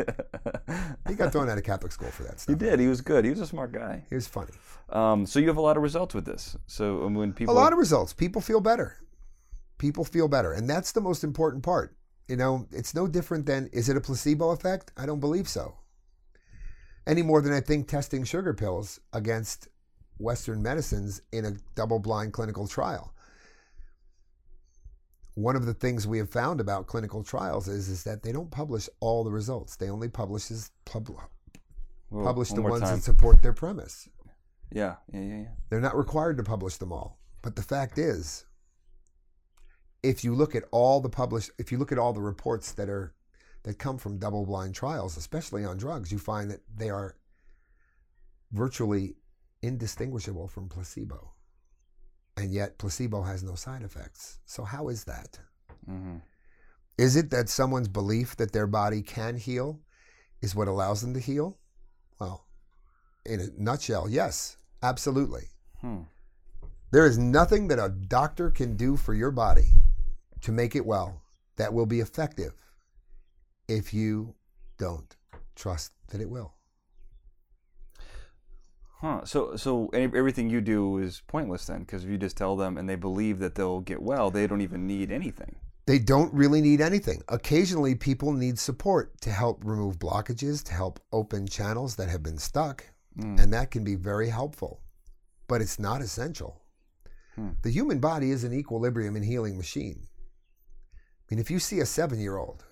[1.09, 2.55] He got thrown out of Catholic school for that stuff.
[2.55, 2.79] he did.
[2.79, 3.25] He was good.
[3.25, 4.05] He was a smart guy.
[4.09, 4.53] He was funny.
[4.91, 6.57] Um, so you have a lot of results with this.
[6.69, 8.13] So um, when people A lot of results.
[8.13, 8.97] People feel better.
[9.79, 10.53] People feel better.
[10.53, 11.97] And that's the most important part.
[12.29, 14.93] You know, it's no different than is it a placebo effect?
[14.97, 15.75] I don't believe so.
[17.11, 19.67] Any more than I think testing sugar pills against
[20.19, 23.13] Western medicines in a double blind clinical trial.
[25.35, 28.53] One of the things we have found about clinical trials is, is that they don't
[28.53, 29.75] publish all the results.
[29.75, 30.53] They only publish,
[30.85, 31.09] pub,
[32.11, 32.97] Whoa, publish one the ones time.
[32.97, 34.09] that support their premise.
[34.71, 35.49] Yeah, yeah, yeah, yeah.
[35.69, 37.19] They're not required to publish them all.
[37.43, 38.45] But the fact is,
[40.05, 42.89] if you look at all the published, if you look at all the reports that
[42.89, 43.15] are
[43.63, 47.17] that come from double-blind trials, especially on drugs, you find that they are
[48.53, 49.17] virtually
[49.63, 51.33] indistinguishable from placebo.
[52.37, 54.39] And yet, placebo has no side effects.
[54.47, 55.39] So how is that?
[55.85, 56.17] hmm
[56.97, 59.81] Is it that someone's belief that their body can heal
[60.41, 61.59] is what allows them to heal?
[62.19, 62.47] Well,
[63.27, 65.49] in a nutshell, yes, absolutely.
[65.81, 66.03] Hmm.
[66.93, 69.69] There is nothing that a doctor can do for your body
[70.41, 71.23] to make it well
[71.57, 72.55] that will be effective
[73.71, 74.35] if you
[74.79, 75.17] don't
[75.55, 76.55] trust that it will.
[79.01, 79.25] Huh.
[79.25, 82.89] So, so everything you do is pointless then, because if you just tell them and
[82.89, 85.57] they believe that they'll get well, they don't even need anything.
[85.87, 87.23] They don't really need anything.
[87.29, 92.39] Occasionally, people need support to help remove blockages, to help open channels that have been
[92.39, 92.85] stuck,
[93.19, 93.41] Mm.
[93.43, 94.83] and that can be very helpful,
[95.49, 96.63] but it's not essential.
[97.35, 97.51] Hmm.
[97.63, 100.07] The human body is an equilibrium and healing machine.
[100.95, 102.65] I mean, if you see a seven year old,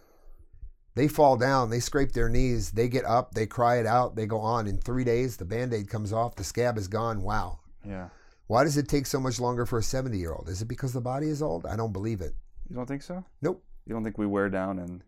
[0.95, 4.27] they fall down, they scrape their knees, they get up, they cry it out, they
[4.27, 4.67] go on.
[4.67, 7.23] In three days, the band aid comes off, the scab is gone.
[7.23, 7.61] Wow.
[7.87, 8.09] Yeah.
[8.49, 10.49] Why does it take so much longer for a 70 year old?
[10.49, 11.67] Is it because the body is old?
[11.67, 12.35] I don't believe it.
[12.69, 13.25] You don't think so?
[13.43, 13.63] Nope.
[13.87, 15.03] You don't think we wear down and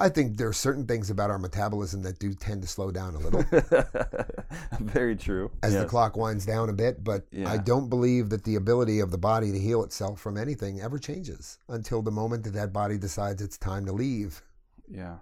[0.00, 3.16] I think there are certain things about our metabolism that do tend to slow down
[3.16, 3.42] a little
[4.80, 5.50] very true.
[5.62, 7.50] as the clock winds down a bit, but Yeah.
[7.50, 10.98] I don't believe that the ability of the body to heal itself from anything ever
[10.98, 14.42] changes until the moment that that body decides it's time to leave.
[14.90, 15.16] Yeah.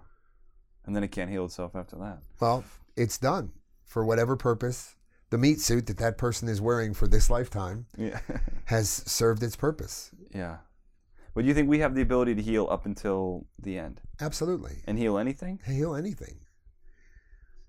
[0.85, 2.19] And then it can't heal itself after that.
[2.39, 2.63] Well,
[2.95, 3.51] it's done
[3.85, 4.95] for whatever purpose.
[5.29, 8.19] The meat suit that that person is wearing for this lifetime Yeah.
[8.65, 10.11] has served its purpose.
[10.33, 10.57] yeah.
[11.33, 14.77] But do you think we have the ability to heal up until the end Absolutely.
[14.87, 15.59] and heal anything?
[15.67, 16.39] heal anything.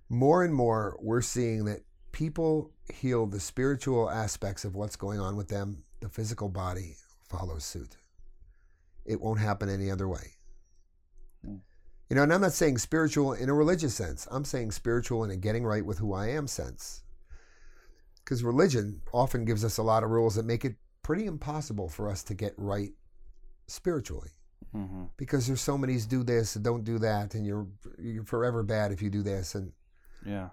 [0.09, 1.81] More and more, we're seeing that
[2.13, 5.83] people heal the spiritual aspects of what's going on with them.
[6.01, 6.97] The physical body
[7.29, 7.99] follows suit.
[9.05, 10.37] It won't happen any other way.
[11.45, 11.57] Hmm.
[12.09, 14.27] You know, and I'm not saying spiritual in a religious sense.
[14.31, 17.03] I'm saying spiritual in a getting right with who I am sense.
[18.25, 22.11] Because religion often gives us a lot of rules that make it pretty impossible for
[22.11, 22.93] us to get right
[23.67, 24.31] spiritually
[24.75, 25.05] Mm-hmm.
[25.17, 27.69] because there's so many do this and don't do that and you're
[27.99, 29.73] you're forever bad if you do this and
[30.27, 30.51] Yeah.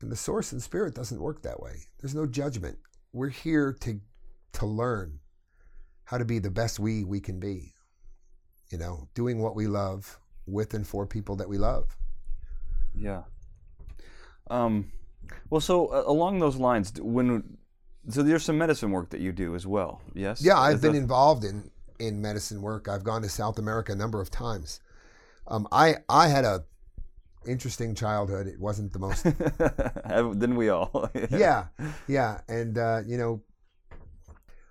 [0.00, 2.78] and the source and spirit doesn't work that way there's no judgment
[3.12, 4.00] we're here to
[4.54, 5.20] to learn
[6.04, 7.74] how to be the best we we can be
[8.70, 11.96] you know doing what we love with and for people that we love
[12.94, 13.22] Yeah.
[14.50, 14.90] Um,
[15.48, 17.56] well, so uh, along those lines, when
[18.08, 20.02] so there's some medicine work that you do as well.
[20.14, 20.42] Yes.
[20.42, 24.20] yeah i've been involved in in medicine work i've gone to south america a number
[24.20, 24.80] of times
[25.46, 26.64] um, i i had a
[27.46, 29.24] interesting childhood it wasn't the most
[30.10, 31.08] Didn't we all?
[31.30, 31.66] yeah,
[32.08, 33.42] yeah, and uh, you know,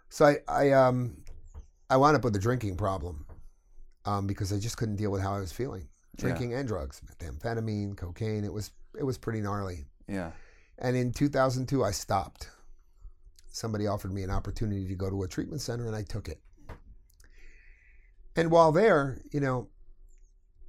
[0.09, 1.17] so I, I, um,
[1.89, 3.25] I wound up with a drinking problem,
[4.09, 7.95] um, because I just couldn't deal with how I was feeling, drinking and drugs, methamphetamine,
[7.95, 8.43] cocaine.
[8.43, 9.85] It was, it was pretty gnarly.
[10.07, 10.31] Yeah.
[10.79, 12.49] And in 2002, I stopped.
[13.51, 16.39] Somebody offered me an opportunity to go to a treatment center, and I took it.
[18.35, 19.67] And while there, you know,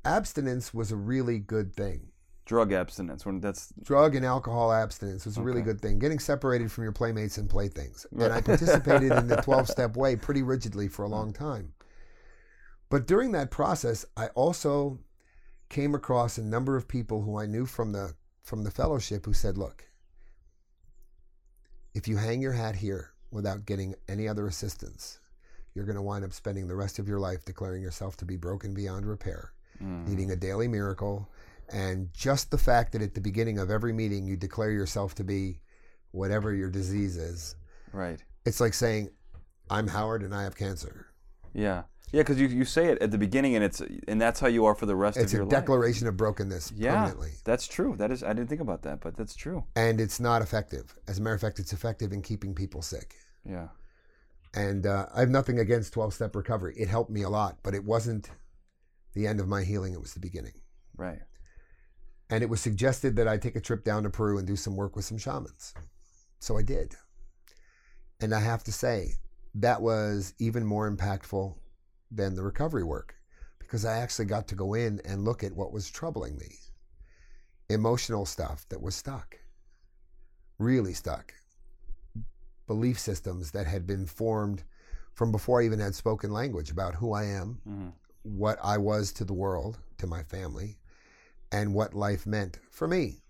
[0.04, 2.08] abstinence was a really good thing.
[2.46, 3.24] Drug abstinence.
[3.24, 5.98] When that's drug and alcohol abstinence was a really good thing.
[6.00, 8.06] Getting separated from your playmates and playthings.
[8.10, 11.72] And I participated in the 12 step way pretty rigidly for a long time.
[12.90, 14.98] But during that process, I also
[15.68, 19.32] came across a number of people who I knew from the from the fellowship who
[19.32, 19.88] said, "Look,
[21.94, 25.20] if you hang your hat here without getting any other assistance,
[25.74, 28.36] you're going to wind up spending the rest of your life declaring yourself to be
[28.36, 30.06] broken beyond repair." Mm.
[30.06, 31.28] needing a daily miracle.
[31.72, 35.24] And just the fact that at the beginning of every meeting you declare yourself to
[35.24, 35.60] be
[36.10, 37.54] whatever your disease is,
[37.92, 38.22] right.
[38.44, 39.10] it's like saying,
[39.70, 41.06] I'm Howard and I have cancer.
[41.54, 41.84] Yeah.
[42.12, 44.64] Yeah, because you, you say it at the beginning, and it's and that's how you
[44.64, 45.52] are for the rest It's of your life.
[45.52, 47.30] It's a declaration of brokenness Yeah, permanently.
[47.44, 47.94] that's true.
[47.96, 48.22] That is.
[48.22, 49.64] I didn't think about that, but that's true.
[49.76, 50.94] And it's not effective.
[51.06, 53.14] As a matter of fact, it's effective in keeping people sick.
[53.48, 53.68] Yeah.
[54.54, 56.74] And uh, I have nothing against 12 step recovery.
[56.76, 58.30] It helped me a lot, but it wasn't
[59.14, 60.54] the end of my healing, it was the beginning.
[60.96, 61.20] Right.
[62.28, 64.76] And it was suggested that I take a trip down to Peru and do some
[64.76, 65.74] work with some shamans.
[66.38, 66.94] So I did.
[68.20, 69.14] And I have to say,
[69.54, 71.56] that was even more impactful
[72.10, 73.14] than the recovery work
[73.58, 76.56] because I actually got to go in and look at what was troubling me
[77.68, 79.38] emotional stuff that was stuck,
[80.58, 81.32] really stuck,
[82.66, 84.64] belief systems that had been formed
[85.14, 87.88] from before I even had spoken language about who I am, hmm
[88.22, 90.78] what I was to the world, to my family,
[91.52, 93.22] and what life meant for me.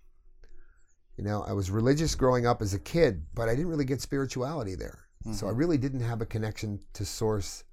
[1.17, 4.01] You know, I was religious growing up as a kid, but I didn't really get
[4.01, 5.07] spirituality there.
[5.31, 5.57] So I Mhm.
[5.57, 7.63] really didn't have a connection to source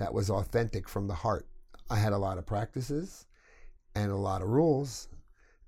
[0.00, 1.46] that was authentic from the heart.
[1.90, 3.26] I had a lot of practices
[3.94, 5.08] and a lot of rules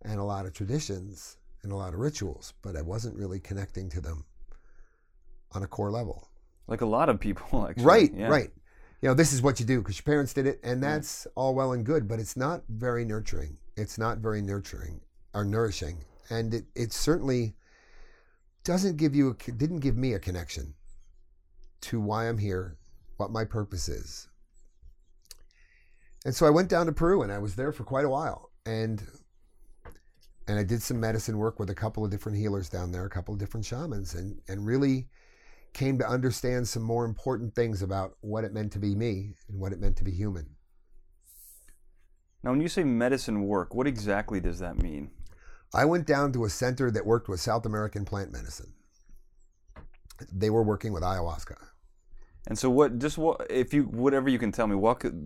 [0.00, 3.90] and a lot of traditions and a lot of rituals, but I wasn't really connecting
[3.90, 4.24] to them
[5.52, 6.30] on a core level.
[6.66, 7.84] Like a lot of people, actually.
[7.84, 8.28] Right, Yeah.
[8.28, 8.50] right.
[9.02, 10.92] You know, this is what you do because your parents did it, and Yeah.
[10.92, 13.58] that's all well and good, but it's not very nurturing.
[13.76, 15.02] It's not very nurturing
[15.34, 17.54] or nourishing, and it, it certainly
[18.64, 20.72] doesn't give you a, didn't give me a connection
[21.82, 22.78] to why I'm here,
[23.22, 24.28] what my purpose is.
[26.24, 28.50] and so I went down to Peru, and I was there for quite a while,
[28.66, 29.02] and
[30.48, 33.10] and I did some medicine work with a couple of different healers down there, a
[33.10, 35.08] couple of different shamans, and and really
[35.72, 39.58] came to understand some more important things about what it meant to be me and
[39.58, 40.56] what it meant to be human.
[42.42, 45.12] Now, when you say medicine work, what exactly does that mean?
[45.72, 48.74] I went down to a center that worked with South American plant medicine.
[50.30, 51.56] They were working with ayahuasca.
[52.48, 52.98] And so, what?
[52.98, 53.46] Just what?
[53.50, 54.76] If you, whatever you can tell me,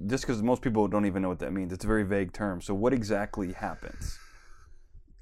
[0.07, 2.61] just because most people don't even know what that means, it's a very vague term.
[2.61, 4.18] So, what exactly happens?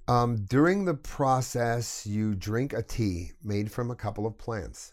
[0.09, 4.93] Um, during the process, you drink a tea made from a couple of plants,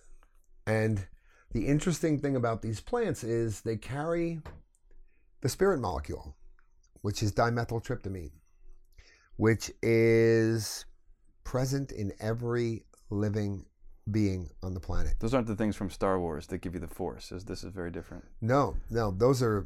[0.67, 1.07] and
[1.53, 4.39] the interesting thing about these plants is they carry
[5.41, 6.37] the spirit molecule,
[7.01, 8.31] which is dimethyltryptamine,
[9.35, 10.85] which is
[11.43, 13.65] present in every living
[14.11, 15.15] being on the planet.
[15.19, 17.31] Those aren't the things from Star Wars that give you the Force.
[17.31, 18.23] Is this is very different?
[18.41, 19.65] No, no, those are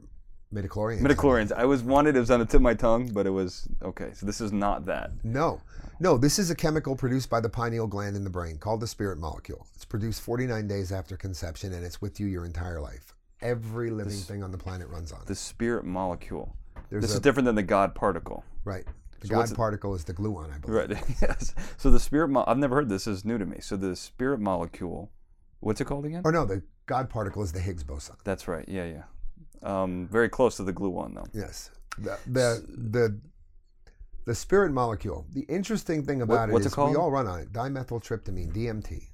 [0.53, 1.01] midichlorians.
[1.01, 1.51] Midichlorians.
[1.51, 2.15] I was wanted.
[2.15, 4.11] It was on the tip of my tongue, but it was okay.
[4.13, 5.11] So this is not that.
[5.23, 5.61] No,
[5.99, 8.87] no, this is a chemical produced by the pineal gland in the brain called the
[8.87, 9.65] spirit molecule.
[9.75, 13.15] It's produced 49 days after conception, and it's with you your entire life.
[13.41, 15.27] Every living This- thing on the planet runs on it.
[15.27, 16.55] The spirit molecule.
[16.89, 18.43] There's this a- is different than the God particle.
[18.63, 18.85] Right.
[19.27, 20.89] The So God particle is the gluon, I believe.
[20.89, 21.17] Right.
[21.21, 21.53] yes.
[21.77, 22.29] So the spirit.
[22.29, 23.05] Mo- I've never heard this.
[23.05, 23.57] This is new to me.
[23.61, 25.11] So the spirit molecule.
[25.59, 26.21] What's it called again?
[26.23, 28.15] Or no, the God particle is the Higgs boson.
[28.23, 28.65] That's right.
[28.67, 29.03] Yeah, yeah.
[29.63, 31.25] Um, very close to the gluon, though.
[31.33, 31.71] Yes.
[31.97, 33.19] The the the,
[34.25, 35.25] the spirit molecule.
[35.33, 36.91] The interesting thing about what's it it is called?
[36.91, 37.51] we all run on it.
[37.51, 39.07] Dimethyltryptamine, DMT.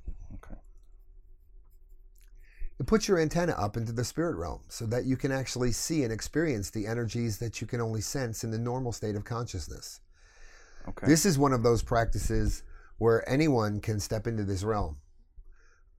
[2.81, 6.03] It puts your antenna up into the spirit realm so that you can actually see
[6.03, 9.99] and experience the energies that you can only sense in the normal state of consciousness.
[10.89, 11.05] Okay.
[11.05, 12.63] This is one of those practices
[12.97, 14.97] where anyone can step into this realm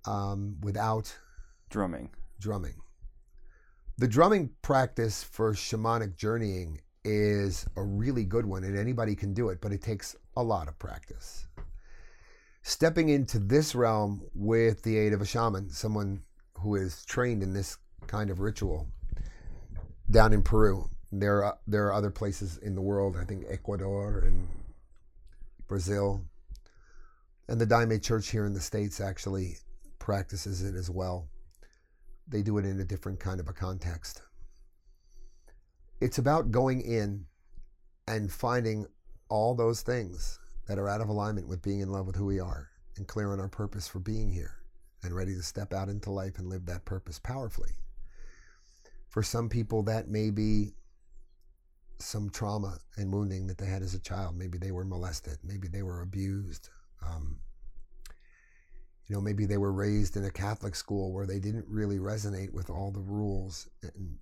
[0.06, 1.16] um, without
[1.70, 2.10] Drumming.
[2.40, 2.74] drumming.
[3.98, 9.50] The drumming practice for shamanic journeying is a really good one, and anybody can do
[9.50, 11.46] it, but it takes a lot of practice.
[12.62, 16.24] Stepping into this realm with the aid of a shaman, someone
[16.62, 18.88] who is trained in this kind of ritual,
[20.10, 20.88] down in Peru.
[21.10, 24.48] There are, there are other places in the world, I think Ecuador and
[25.68, 26.24] Brazil.
[27.48, 29.58] And the Daime Church here in the States actually
[29.98, 31.28] practices it as well
[32.28, 34.22] they do it in a different kind of a context.
[36.00, 37.26] It's about going in
[38.08, 38.86] and finding
[39.28, 42.40] all those things that are out of alignment with being in love with who we
[42.40, 44.61] are and clear on our purpose for being here
[45.02, 47.72] and ready to step out into life and live that purpose powerfully.
[49.08, 50.72] For some people, that may be
[51.98, 54.36] some trauma and wounding that they had as a child.
[54.36, 56.68] Maybe they were molested, maybe they were abused.
[57.06, 57.38] Um,
[59.06, 62.52] you know, maybe they were raised in a Catholic school where they didn't really resonate
[62.52, 64.18] with all the rules and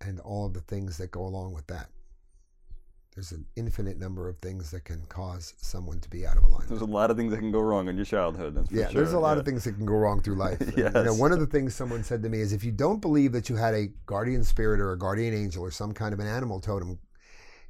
[0.00, 1.88] and all of the things that go along with that.
[3.16, 6.68] There's an infinite number of things that can cause someone to be out of alignment.
[6.68, 8.54] There's a lot of things that can go wrong in your childhood.
[8.54, 9.00] That's for Yeah, sure.
[9.00, 9.38] there's a lot yeah.
[9.40, 10.60] of things that can go wrong through life.
[10.60, 13.00] And, You know, one of the things someone said to me is if you don't
[13.00, 16.20] believe that you had a guardian spirit or a guardian angel or some kind of
[16.20, 16.98] an animal totem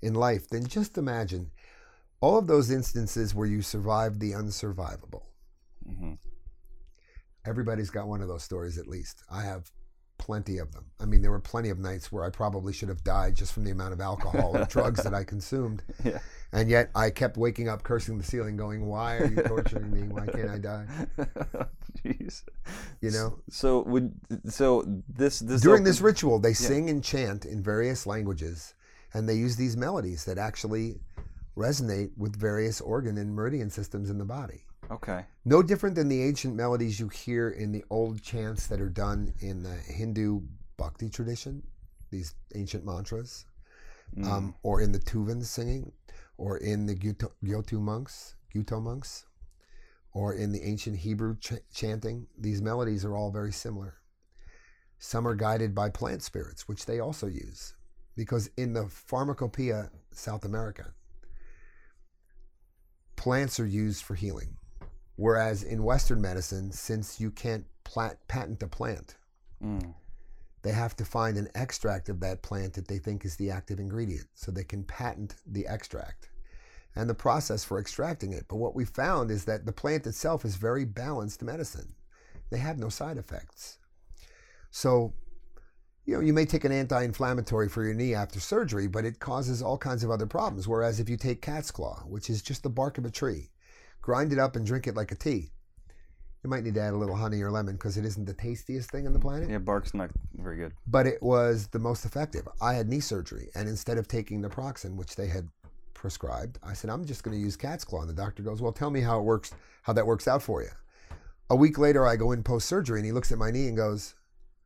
[0.03, 1.53] in life, then just imagine
[2.21, 5.23] all of those instances where you survived the unsurvivable.
[5.89, 6.19] Mhm.
[7.45, 9.23] Everybody's got one of those stories at least.
[9.31, 9.71] I have
[10.19, 10.85] plenty of them.
[11.01, 13.65] I mean, there were plenty of nights where I probably should have died just from
[13.65, 15.83] the amount of alcohol and drugs that I consumed.
[16.05, 16.19] Yeah.
[16.53, 20.03] And yet I kept waking up cursing the ceiling, going, Why are you torturing me?
[20.03, 20.87] Why can't I die?
[22.05, 22.43] Jeez.
[23.01, 23.39] You know?
[23.51, 24.15] So would
[24.49, 28.75] so this this During op- this ritual, they sing and chant in various languages,
[29.13, 31.01] and they use these melodies that actually
[31.57, 34.63] resonate with various organ and meridian systems in the body.
[34.91, 35.25] Okay.
[35.45, 39.33] No different than the ancient melodies you hear in the old chants that are done
[39.41, 40.43] in the Hindu
[40.77, 41.63] bhakti tradition,
[42.11, 43.47] these ancient mantras,
[44.17, 44.27] Mm.
[44.27, 45.91] um, or in the Tuvan singing,
[46.37, 49.27] or in the Gyuto, Gyuto monks, Gyuto monks,
[50.13, 52.29] or in the ancient Hebrew ch- chanting.
[52.39, 53.97] These melodies are all very similar.
[55.01, 57.75] Some are guided by plant spirits, which they also use,
[58.15, 60.95] because in the Pharmacopoeia South America,
[63.17, 64.57] plants are used for healing.
[65.17, 67.65] Whereas in Western medicine, since you can't
[68.29, 69.17] patent a plant,
[69.63, 69.95] Mm.
[70.63, 73.81] they have to find an extract of that plant that they think is the active
[73.81, 76.29] ingredient so they can patent the extract
[76.95, 78.47] and the process for extracting it.
[78.49, 81.95] But what we found is that the plant itself is very balanced medicine.
[82.51, 83.79] They have no side effects.
[84.71, 85.15] So,
[86.05, 89.63] you know, you may take an anti-inflammatory for your knee after surgery, but it causes
[89.63, 90.69] all kinds of other problems.
[90.69, 93.51] Whereas if you take cat's claw, which is just the bark of a tree,
[94.07, 95.51] grind it up and drink it like a tea,
[96.45, 98.89] You might need to add a little honey or lemon because it isn't the tastiest
[98.89, 99.51] thing on the planet.
[99.51, 100.75] Yeah, bark's not very good.
[100.87, 102.47] But it was the most effective.
[102.61, 105.49] I had knee surgery, and instead of taking naproxen, which they had
[105.93, 108.03] prescribed, I said, I'm just going to use cat's claw.
[108.03, 109.51] And the doctor goes, Well, tell me how it works,
[109.83, 110.71] how that works out for you.
[111.51, 113.77] A week later, I go in post surgery, and he looks at my knee and
[113.77, 114.15] goes,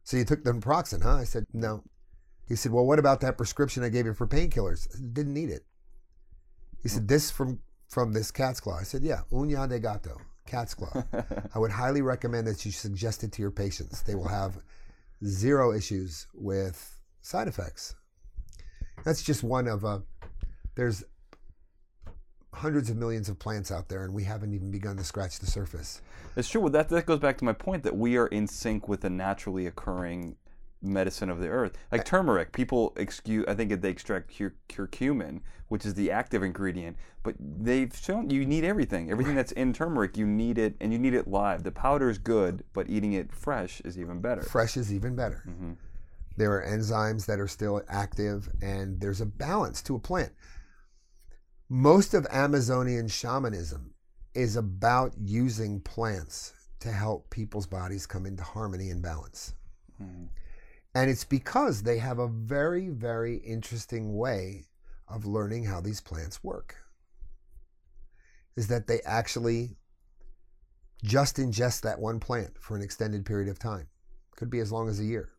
[0.05, 1.17] So you took the naproxen, huh?
[1.17, 1.83] I said, No.
[2.47, 4.87] He said, Well, what about that prescription I gave you for painkillers?
[5.15, 5.65] Didn't need it.
[6.83, 7.61] He said, This from
[7.91, 8.79] from this cat's claw.
[8.79, 10.17] I said, Yeah, uña de gato,
[10.47, 11.05] cat's claw.
[11.55, 14.03] I would highly recommend that you suggest it to your patients.
[14.03, 14.59] They will have
[15.25, 17.95] zero issues with side effects.
[19.05, 20.03] That's just one of a.
[20.77, 21.05] There's
[22.55, 25.47] hundreds of millions of plants out there, and we haven't even begun to scratch the
[25.47, 26.01] surface.
[26.37, 26.61] It's true.
[26.61, 29.11] Well, that that goes back to my point that we are in sync with the
[29.11, 30.37] naturally occurring
[30.83, 31.77] medicine of the earth.
[31.93, 33.45] Like turmeric, people excuse.
[33.49, 38.47] I think they extract cur- curcumin, which is the active ingredient, but they've shown you
[38.47, 39.11] need everything.
[39.11, 41.63] Everything that's in turmeric, you need it, and you need it live.
[41.63, 44.43] The powder is good, but eating it fresh is even better.
[44.43, 45.45] Fresh is even better.
[45.49, 45.73] Mm-hmm.
[46.37, 50.33] There are enzymes that are still active, and there's a balance to a plant.
[51.69, 53.95] Most of Amazonian shamanism
[54.35, 59.55] is about using plants to help people's bodies come into harmony and balance.
[60.01, 60.29] Mhm.
[60.95, 64.67] And it's because they have a very, very interesting way
[65.09, 66.77] of learning how these plants work.
[68.57, 69.77] Is that they actually
[71.03, 73.89] just ingest that one plant for an extended period of time.
[74.37, 75.31] Could be as long as a year.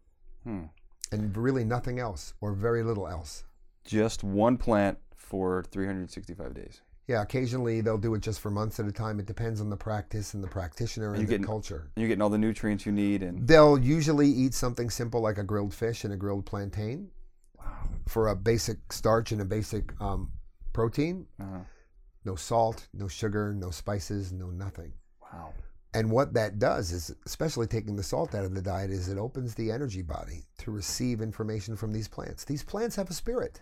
[0.44, 0.66] Hmm.
[1.12, 3.44] And really nothing else or very little else.
[3.84, 6.82] Just one plant for 365 days.
[7.12, 9.20] Yeah, occasionally they'll do it just for months at a time.
[9.20, 11.92] It depends on the practice and the practitioner and You the get- culture.
[11.98, 15.44] You're getting all the nutrients you need, and They'll usually eat something simple like a
[15.44, 17.10] grilled fish and a grilled plantain
[17.60, 17.66] wow.
[18.08, 20.32] for a basic starch and a basic um,
[20.72, 21.28] protein.
[21.38, 21.60] Uh-huh.
[22.24, 24.94] No salt, no sugar, no spices, no nothing.
[25.22, 25.54] Wow.
[25.94, 29.18] And what that does is, especially taking the salt out of the diet, is it
[29.18, 32.46] opens the energy body to receive information from these plants.
[32.46, 33.62] These plants have a spirit.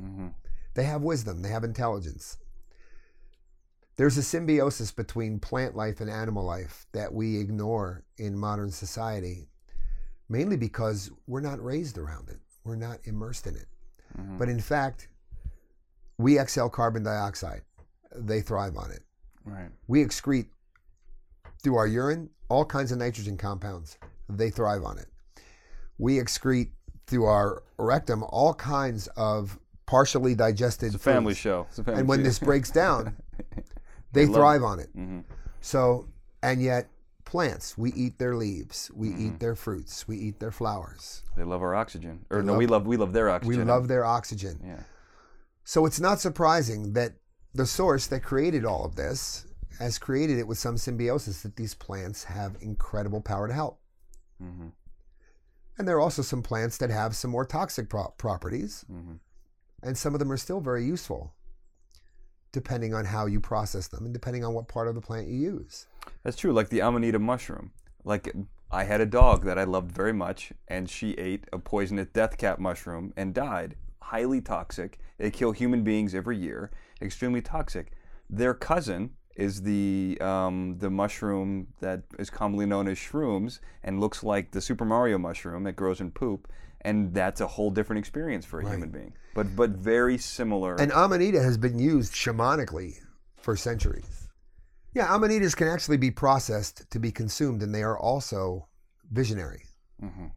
[0.00, 0.28] hmm
[0.72, 2.38] They have wisdom, they have intelligence.
[3.96, 9.48] There's a symbiosis between plant life and animal life that we ignore in modern society,
[10.28, 12.38] mainly because we're not raised around it.
[12.64, 13.66] We're not immersed in it.
[14.14, 15.08] hmm But in fact,
[16.18, 17.62] we exhale carbon dioxide.
[18.14, 19.00] They thrive on it.
[19.44, 19.70] Right.
[19.86, 20.48] We excrete
[21.62, 23.98] through our urine all kinds of nitrogen compounds.
[24.28, 25.06] They thrive on it.
[25.98, 26.70] We excrete
[27.06, 31.38] through our rectum all kinds of partially digested It's a family foods.
[31.38, 31.66] show.
[31.70, 32.24] It's a family And when show.
[32.24, 33.16] this breaks down,
[34.16, 34.88] they thrive on it.
[34.94, 35.20] hmm
[35.60, 36.08] So,
[36.42, 36.88] and yet
[37.24, 39.26] plants, we eat their leaves, we Mm-hmm.
[39.26, 41.22] eat their fruits, we eat their flowers.
[41.36, 43.58] They love our oxygen, or They no, love- we love we love their oxygen.
[43.58, 44.60] We love their oxygen.
[44.64, 44.82] Yeah.
[45.64, 47.12] So it's not surprising that
[47.54, 49.46] the source that created all of this
[49.80, 53.80] has created it with some symbiosis that these plants have incredible power to help.
[54.40, 54.68] hmm
[55.78, 59.16] And there are also some plants that have some more toxic pro- properties, hmm
[59.82, 61.34] and some of them are still very useful,
[62.56, 65.36] depending on how you process them and depending on what part of the plant you
[65.36, 65.86] use.
[66.22, 66.54] That's true.
[66.54, 67.70] Like the amanita mushroom.
[68.02, 68.34] Like
[68.70, 72.38] I had a dog that I loved very much, and she ate a poisonous death
[72.38, 73.76] cap mushroom and died.
[74.00, 74.98] Highly toxic.
[75.18, 76.70] They kill human beings every year.
[77.02, 77.92] Extremely toxic.
[78.30, 84.24] Their cousin is the um, the mushroom that is commonly known as shrooms and looks
[84.24, 86.48] like the Super Mario mushroom that grows in poop.
[86.86, 88.74] And that's a whole different experience for a Right.
[88.74, 90.76] human being, but but very similar.
[90.80, 93.00] And amanita has been used shamanically
[93.36, 94.28] for centuries.
[94.94, 98.68] Yeah, amanitas can actually be processed to be consumed, and they are also
[99.10, 99.64] visionary.
[100.00, 100.30] Mhm.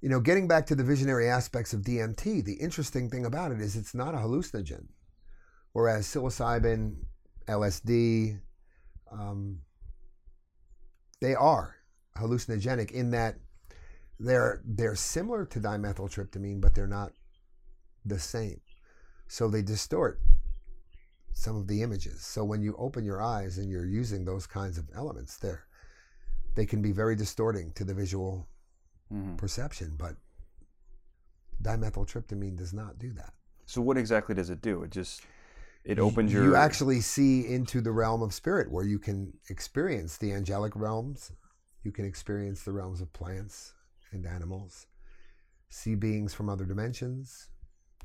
[0.00, 3.60] You know, getting back to the visionary aspects of DMT, the interesting thing about it
[3.60, 4.88] is it's not a hallucinogen,
[5.72, 7.06] whereas psilocybin,
[7.46, 8.40] LSD,
[9.12, 9.60] um,
[11.20, 11.76] they are
[12.16, 13.36] hallucinogenic in that
[14.18, 17.12] they're they're similar to dimethyltryptamine, but they're not
[18.04, 18.60] the same.
[19.26, 20.20] So they distort
[21.32, 22.24] some of the images.
[22.24, 25.64] So when you open your eyes and you're using those kinds of elements, there
[26.54, 28.48] they can be very distorting to the visual
[29.12, 29.36] Mhm.
[29.36, 30.16] perception, but
[31.62, 33.34] dimethyltryptamine does not do that.
[33.66, 34.82] So what exactly does it do?
[34.84, 35.22] It just
[35.84, 40.16] it opens your You actually see into the realm of spirit where you can experience
[40.16, 41.32] the angelic realms,
[41.82, 43.74] you can experience the realms of plants
[44.14, 44.86] and animals,
[45.68, 47.48] see beings from other dimensions,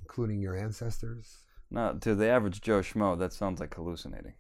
[0.02, 1.44] including your ancestors.
[1.72, 4.34] Now, to the average Joe Schmo, that sounds like hallucinating.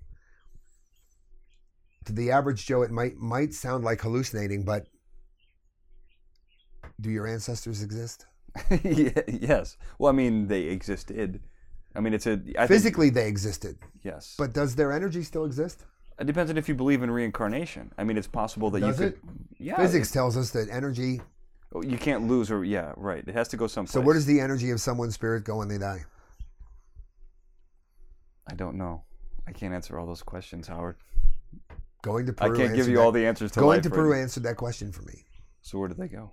[2.05, 4.88] To the average Joe, it might might sound like hallucinating, but
[6.99, 8.26] do your ancestors exist?
[8.84, 9.78] Ye- yes.
[9.99, 11.41] Well, I mean, they existed.
[11.95, 14.36] I mean, it's a I think- Physically, they existed, yes.
[14.38, 15.86] but does their energy still exist?
[16.20, 17.91] It depends on if you believe in reincarnation.
[17.97, 19.22] I mean, it's possible that Does you it?
[19.22, 19.30] could.
[19.57, 19.78] Yeah.
[19.78, 21.22] Physics tells us that energy.
[21.76, 23.24] It- you can't lose, or yeah, right.
[23.28, 23.93] It has to go someplace.
[23.93, 26.05] So where does the energy of someone's spirit go when they die?
[28.47, 29.03] I don't know.
[29.47, 30.97] I can't answer all those questions, Howard.
[32.01, 32.53] Going to Peru.
[32.53, 34.22] I can't give you that- all the answers to Going to Peru now.
[34.22, 35.26] answered that question for me.
[35.61, 36.32] So where do they go?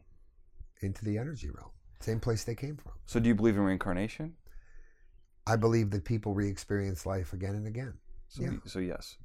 [0.83, 1.71] Into the energy realm,
[2.01, 2.93] same place they came from.
[3.07, 4.37] So do you believe in reincarnation?
[5.47, 7.95] I believe that people re-experience life again and again.
[8.29, 8.51] So, Yeah.
[8.67, 9.17] so yes.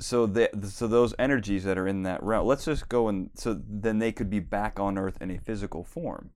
[0.00, 2.46] So the, so those energies that are in that realm.
[2.46, 5.84] Let's just go and so then they could be back on Earth in a physical
[5.84, 6.30] form.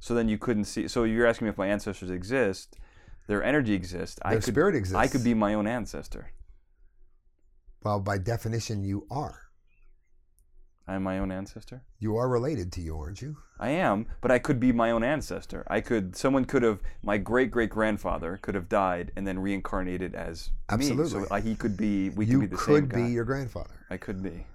[0.00, 0.88] So then you couldn't see.
[0.88, 2.76] So you're asking me if my ancestors exist.
[3.26, 4.20] Their energy exists.
[4.22, 4.96] I Their could, spirit exists.
[4.96, 6.30] I could be my own ancestor.
[7.82, 9.45] Well, by definition, you are.
[10.88, 11.82] I'm my own ancestor.
[11.98, 13.36] You are related to you, aren't you?
[13.58, 15.66] I am, but I could be my own ancestor.
[15.68, 16.14] I could.
[16.14, 16.80] Someone could have.
[17.02, 20.74] My great great grandfather could have died and then reincarnated as me.
[20.74, 21.22] Absolutely.
[21.22, 22.10] So uh, he could be.
[22.10, 23.08] We you could be the could same be guy.
[23.08, 23.74] your grandfather.
[23.90, 24.46] I could be.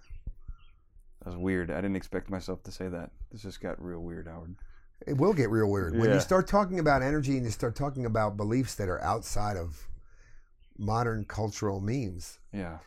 [1.24, 1.70] That was weird.
[1.70, 3.12] I didn't expect myself to say that.
[3.32, 4.56] This just got real weird, Howard.
[5.06, 6.16] It will get real weird when Yeah.
[6.16, 9.88] you start talking about energy and you start talking about beliefs that are outside of
[10.78, 12.40] modern cultural memes.
[12.54, 12.78] Yeah.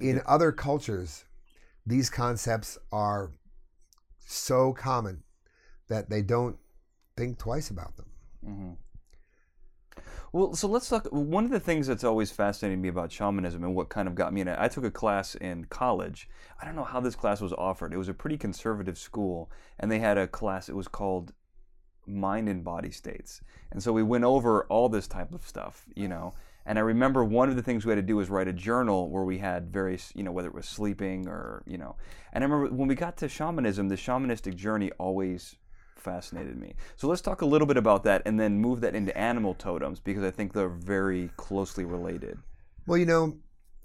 [0.00, 1.24] In other cultures,
[1.86, 3.32] these concepts are
[4.26, 5.24] so common
[5.88, 6.56] that they don't
[7.16, 8.06] think twice about them.
[8.44, 8.72] hmm
[10.32, 11.06] Well, so let's talk.
[11.10, 14.32] One of the things that's always fascinated me about shamanism and what kind of got
[14.32, 16.28] me in it, I took a class in college.
[16.60, 17.92] I don't know how this class was offered.
[17.92, 20.68] It was a pretty conservative school, and they had a class.
[20.68, 21.32] It was called
[22.06, 23.40] Mind and Body States.
[23.72, 26.34] And so we went over all this type of stuff, you know.
[26.68, 29.08] And I remember one of the things we had to do was write a journal
[29.08, 31.96] where we had various, you know, whether it was sleeping or, you know.
[32.34, 35.56] And I remember when we got to shamanism, the shamanistic journey always
[35.96, 36.74] fascinated me.
[36.96, 39.98] So let's talk a little bit about that and then move that into animal totems
[39.98, 42.38] because I think they're very closely related.
[42.86, 43.38] Well, you know,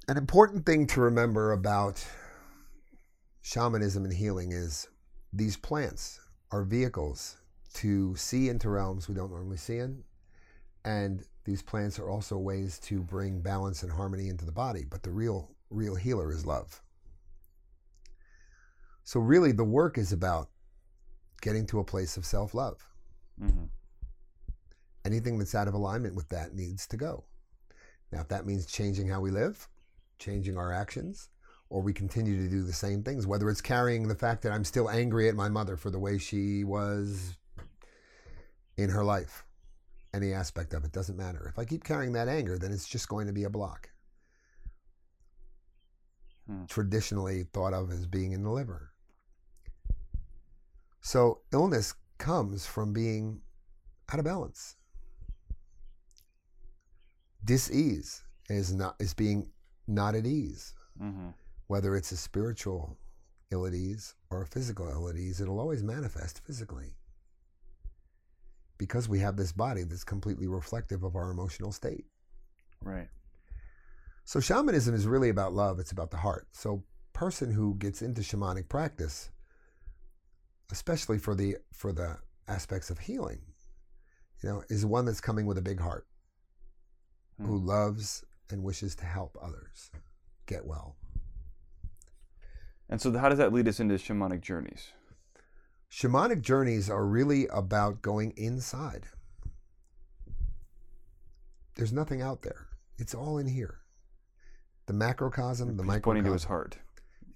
[0.09, 2.05] an important thing to remember about
[3.43, 4.89] shamanism and healing is
[5.31, 6.19] these plants
[6.51, 7.38] are vehicles
[7.75, 10.03] to see into realms we don't normally see in.
[10.84, 14.85] And these plants are also ways to bring balance and harmony into the body.
[14.89, 16.81] But the real, real healer is love.
[19.03, 20.49] So, really, the work is about
[21.41, 22.87] getting to a place of self love.
[23.39, 23.65] hmm
[25.05, 27.25] Anything that's out of alignment with that needs to go.
[28.13, 29.67] Now, if that means changing how we live,
[30.17, 31.27] changing our actions,
[31.69, 34.63] or we continue to do the same things, whether it's carrying the fact that I'm
[34.63, 37.35] still angry at my mother for the way she was
[38.77, 39.43] in her life,
[40.14, 41.47] any aspect of it doesn't matter.
[41.47, 43.89] If I keep carrying that anger, then it's just going to be a block.
[46.47, 46.66] Hmm.
[46.66, 48.91] Traditionally thought of as being in the liver.
[51.01, 53.41] So illness comes from being
[54.11, 54.76] out of balance.
[57.43, 59.49] Dis-ease is not is being
[59.88, 60.74] not at ease.
[60.97, 61.30] hmm
[61.68, 62.97] Whether it's a spiritual
[63.51, 66.95] ill at ease or a physical ill at ease, it'll always manifest physically.
[68.84, 72.03] Because we have this body that's completely reflective of our emotional state.
[72.84, 73.07] Right.
[74.25, 76.47] So shamanism is really about love, it's about the heart.
[76.51, 79.31] So person who gets into shamanic practice,
[80.69, 82.17] especially for the for the
[82.49, 83.39] aspects of healing,
[84.41, 86.05] you know, is one that's coming with a big heart,
[87.38, 87.65] who Hmm.
[87.65, 89.91] loves and wishes to help others
[90.45, 90.97] get well.
[92.89, 94.91] And so how does that lead us into shamanic journeys?
[95.93, 99.05] Shamanic journeys are really about going inside.
[101.75, 102.65] There's nothing out there.
[102.97, 103.81] It's all in here.
[104.87, 105.93] The macrocosm, the microcosm.
[105.93, 106.77] He's pointing to his heart.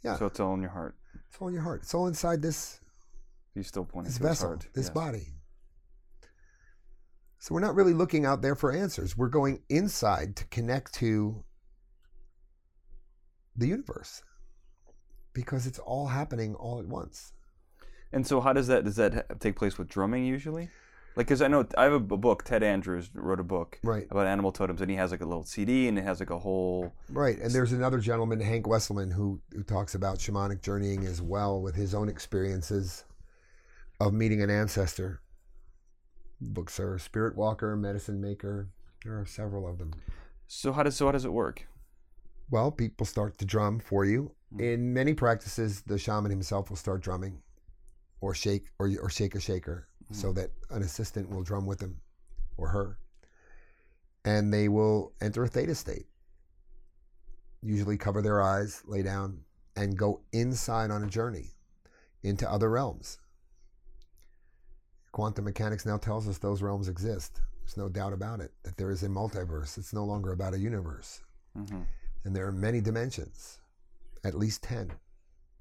[0.04, 0.96] Yeah, So it's all in your heart.
[1.30, 1.82] it's all in your heart.
[1.84, 2.80] It's all inside this
[3.54, 4.68] He's still pointing this to his vessel, heart.
[4.74, 4.94] this yes.
[4.94, 5.28] body.
[7.38, 9.16] So we're not really looking out there for answers.
[9.16, 11.44] We're going inside to connect to
[13.56, 14.24] the universe
[15.34, 17.34] because it's all happening all at once.
[18.14, 20.70] And so how does that does that take place with drumming usually?
[21.16, 22.44] Like, because I know I have a book.
[22.44, 24.06] Ted Andrews wrote a book Right.
[24.12, 26.38] about animal totems, and he has like a little CD, and it has like a
[26.38, 26.94] whole.
[27.10, 27.40] Right.
[27.40, 31.74] And there's another gentleman, Hank Wesselman, who, who talks about shamanic journeying as well with
[31.74, 33.04] his own experiences
[34.00, 35.22] of meeting an ancestor.
[36.40, 38.70] Books are Spirit Walker, Medicine Maker.
[39.04, 39.94] There are several of them.
[40.46, 41.68] So how does so how does it work?
[42.52, 44.34] Well, people start to drum for you.
[44.54, 44.62] Mm.
[44.62, 47.42] In many practices, the shaman himself will start drumming,
[48.22, 52.02] or shake, or or shake a shaker, so that an assistant will drum with him,
[52.58, 52.98] or her,
[54.26, 56.08] and they will enter a theta state.
[57.62, 59.40] Usually, cover their eyes, lay down,
[59.76, 61.52] and go inside on a journey
[62.24, 63.20] into other realms.
[65.12, 67.42] Quantum mechanics now tells us those realms exist.
[67.62, 69.78] There's no doubt about it that there is a multiverse.
[69.78, 71.22] It's no longer about a universe.
[71.56, 71.82] hmm
[72.24, 73.60] And there are many dimensions,
[74.24, 74.92] at least 10,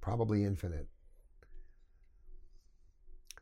[0.00, 0.88] probably infinite.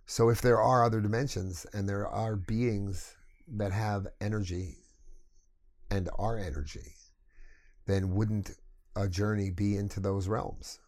[0.07, 3.17] So if there are other dimensions and there are beings
[3.49, 4.79] that have energy
[5.91, 6.95] and are energy,
[7.87, 8.51] then wouldn't
[8.97, 10.79] a journey be into those realms?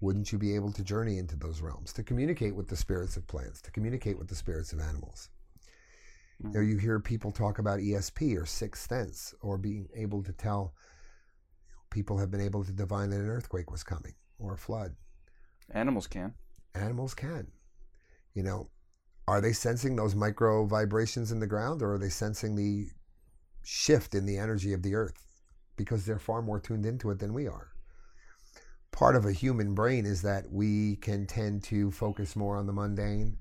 [0.00, 3.26] Wouldn't you be able to journey into those realms to communicate with the spirits of
[3.26, 5.28] plants, to communicate with the spirits of animals?
[6.40, 6.48] Hmm.
[6.48, 10.32] You, know, you hear people talk about ESP or sixth sense or being able to
[10.32, 10.74] tell
[11.90, 14.94] people have been able to divine that an earthquake was coming or a flood.
[15.70, 16.34] Animals can.
[16.74, 17.46] Animals can.
[18.34, 18.68] You know,
[19.26, 22.88] are they sensing those micro vibrations in the ground or are they sensing the
[23.62, 25.24] shift in the energy of the earth?
[25.76, 27.68] Because they're far more tuned into it than we are.
[28.92, 32.72] Part of a human brain is that we can tend to focus more on the
[32.72, 33.38] mundane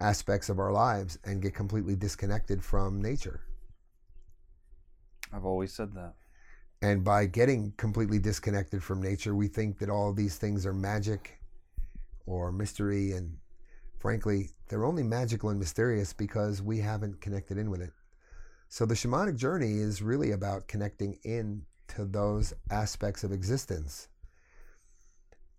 [0.00, 3.42] aspects of our lives and get completely disconnected from nature.
[5.32, 6.14] I've always said that.
[6.82, 10.74] And by getting completely disconnected from nature, we think that all of these things are
[10.74, 11.38] magic
[12.26, 13.12] or mystery.
[13.12, 13.36] And
[14.02, 17.92] frankly, they're only magical and mysterious because we haven't connected in with it.
[18.68, 24.08] So the shamanic journey is really about connecting in to those aspects of existence.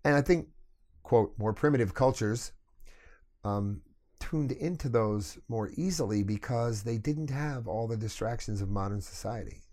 [0.03, 0.49] And I think,
[1.03, 2.51] quote, more primitive cultures
[3.43, 3.81] um,
[4.19, 9.63] tuned into those more easily because they didn't have all the distractions of modern society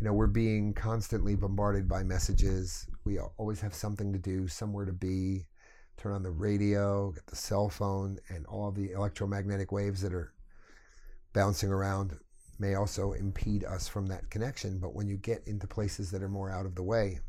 [0.00, 2.86] you know, we're being constantly bombarded by messages.
[3.04, 5.46] We always have something to do, somewhere to be.
[5.98, 10.32] Turn on the radio, get the cell phone, and all the electromagnetic waves that are
[11.32, 12.16] bouncing around
[12.58, 14.78] may also impede us from that connection.
[14.78, 17.20] But when you get into places that are more out of the way,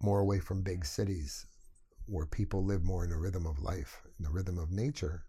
[0.00, 1.46] more away from big cities,
[2.06, 5.24] where people live more in a rhythm of life, in the rhythm of nature,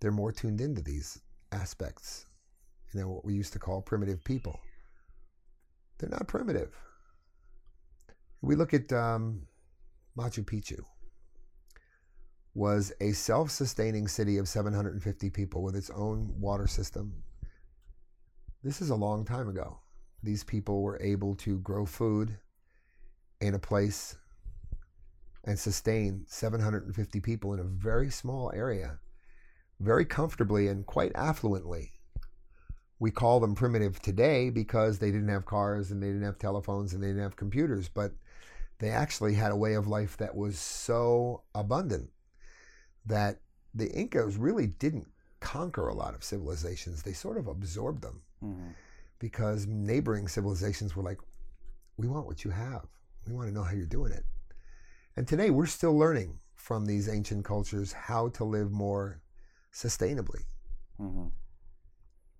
[0.00, 1.20] they're more tuned into these
[1.52, 2.26] aspects
[2.92, 4.58] you know, what we used to call primitive people.
[5.98, 6.74] They're not primitive.
[8.40, 9.42] We look at um,
[10.18, 10.80] Machu Picchu
[12.52, 17.22] was a self-sustaining city of 750 people with its own water system.
[18.64, 19.78] This is a long time ago.
[20.24, 22.36] These people were able to grow food
[23.40, 24.16] in a place
[25.44, 28.98] and sustain 750 people in a very small area,
[29.78, 31.92] very comfortably and quite affluently
[33.00, 36.92] we call them primitive today because they didn't have cars and they didn't have telephones
[36.92, 38.12] and they didn't have computers, but
[38.78, 42.10] they actually had a way of life that was so abundant
[43.06, 43.40] that
[43.74, 45.08] the Incas really didn't
[45.40, 47.02] conquer a lot of civilizations.
[47.02, 48.68] They sort of absorbed them Mm-hmm.
[49.18, 51.18] because neighboring civilizations were like,
[51.96, 52.86] we want what you have.
[53.26, 54.22] We want to know how you're doing it.
[55.16, 59.20] And today we're still learning from these ancient cultures how to live more
[59.74, 60.42] sustainably.
[61.00, 61.26] Mm-hmm.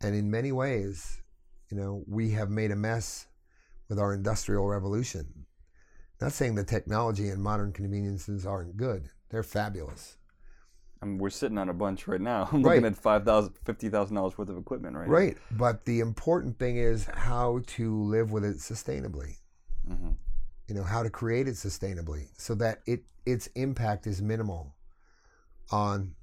[0.03, 1.21] And in many ways,
[1.69, 3.27] you know, we have made a mess
[3.89, 5.47] with our industrial revolution.
[6.21, 9.09] Not saying the technology and modern conveniences aren't good.
[9.31, 10.17] They're fabulous.
[11.01, 12.49] I mean, we're sitting on a bunch right now.
[12.53, 12.75] I'm Right.
[12.77, 15.37] looking at five thousand, fifty thousand dollars worth of equipment right Right.
[15.53, 19.37] But the important thing is how to live with it sustainably.
[19.89, 20.11] Mm-hmm.
[20.67, 24.75] You know, how to create it sustainably so that it its impact is minimal
[25.71, 26.15] on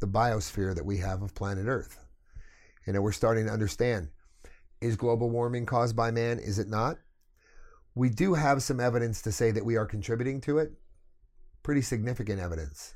[0.00, 1.98] the biosphere that we have of planet Earth.
[2.86, 4.08] You know, we're starting to understand
[4.80, 6.38] is global warming caused by man?
[6.38, 6.98] Is it not?
[7.98, 10.72] We do have some evidence to say that we are contributing to it.
[11.64, 12.94] Pretty significant evidence.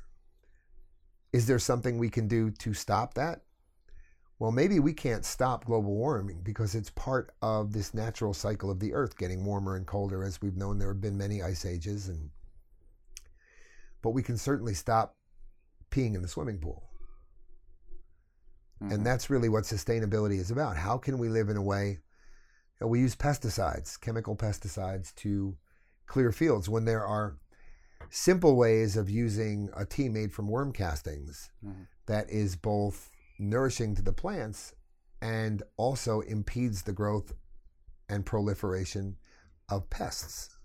[1.33, 3.41] Is there something we can do to stop that?
[4.39, 8.79] Well, maybe we can't stop global warming because it's part of this natural cycle of
[8.79, 12.07] the earth getting warmer and colder as we've known there have been many ice ages
[12.07, 12.29] and
[14.01, 15.17] but we can certainly stop
[15.91, 16.81] peeing in the swimming pool.
[18.81, 18.93] Mhm.
[18.93, 20.77] And that's really what sustainability is about.
[20.77, 21.99] How can we live in a way?
[22.83, 25.57] Know, we use pesticides, chemical pesticides, to
[26.05, 27.37] clear fields when there are
[28.09, 31.87] simple ways of using a tea made from worm castings Mhm.
[32.05, 33.09] that is both
[33.39, 34.73] nourishing to the plants
[35.21, 37.33] and also impedes the growth
[38.09, 39.17] and proliferation
[39.69, 40.57] of pests.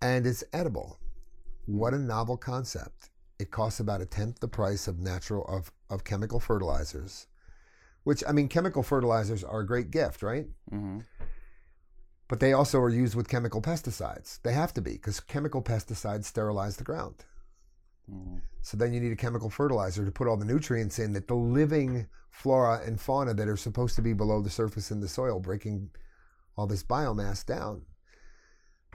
[0.00, 0.98] And it's edible.
[1.66, 3.10] What a novel concept.
[3.38, 7.26] It costs about a tenth the price of natural of, of chemical fertilizers.
[8.04, 10.46] Which I mean chemical fertilizers are a great gift, right?
[10.72, 11.00] Mm-hmm.
[12.28, 14.40] But they also are used with chemical pesticides.
[14.42, 17.24] They have to be because chemical pesticides sterilize the ground.
[18.10, 18.38] Mm-hmm.
[18.62, 21.34] So then you need a chemical fertilizer to put all the nutrients in that the
[21.34, 25.40] living flora and fauna that are supposed to be below the surface in the soil,
[25.40, 25.90] breaking
[26.56, 27.82] all this biomass down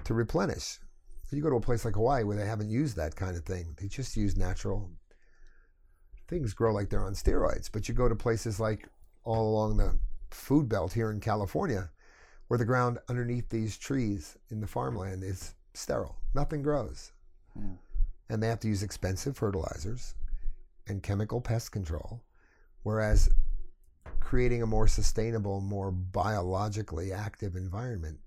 [0.03, 0.79] to replenish.
[1.31, 3.75] You go to a place like Hawaii where they haven't used that kind of thing.
[3.79, 4.91] They just use natural
[6.27, 7.69] things grow like they're on steroids.
[7.71, 8.87] But you go to places like
[9.29, 9.95] all along the
[10.31, 11.91] food belt here in California,
[12.47, 16.17] where the ground underneath these trees in the farmland is sterile.
[16.33, 17.11] Nothing grows.
[17.53, 17.73] Hmm.
[18.27, 20.15] And they have to use expensive fertilizers
[20.87, 22.23] and chemical pest control.
[22.81, 23.29] Whereas
[24.19, 28.17] creating a more sustainable, more biologically active environment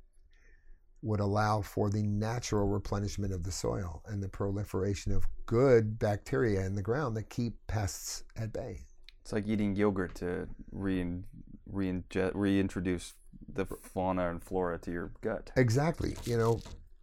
[1.03, 6.65] would allow for the natural replenishment of the soil and the proliferation of good bacteria
[6.65, 8.87] in the ground that keep pests at bay.
[9.23, 11.25] It's like eating yogurt to rein,
[11.67, 13.15] reintroduce
[13.53, 15.51] the fauna and flora to your gut.
[15.57, 16.17] Exactly.
[16.25, 16.61] You know,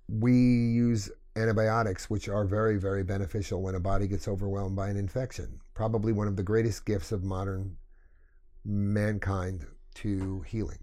[0.09, 4.97] we use antibiotics, which are very, very beneficial when a body gets overwhelmed by an
[4.97, 5.61] infection.
[5.73, 7.77] Probably one of the greatest gifts of modern
[8.65, 9.65] mankind
[9.95, 10.79] to healing.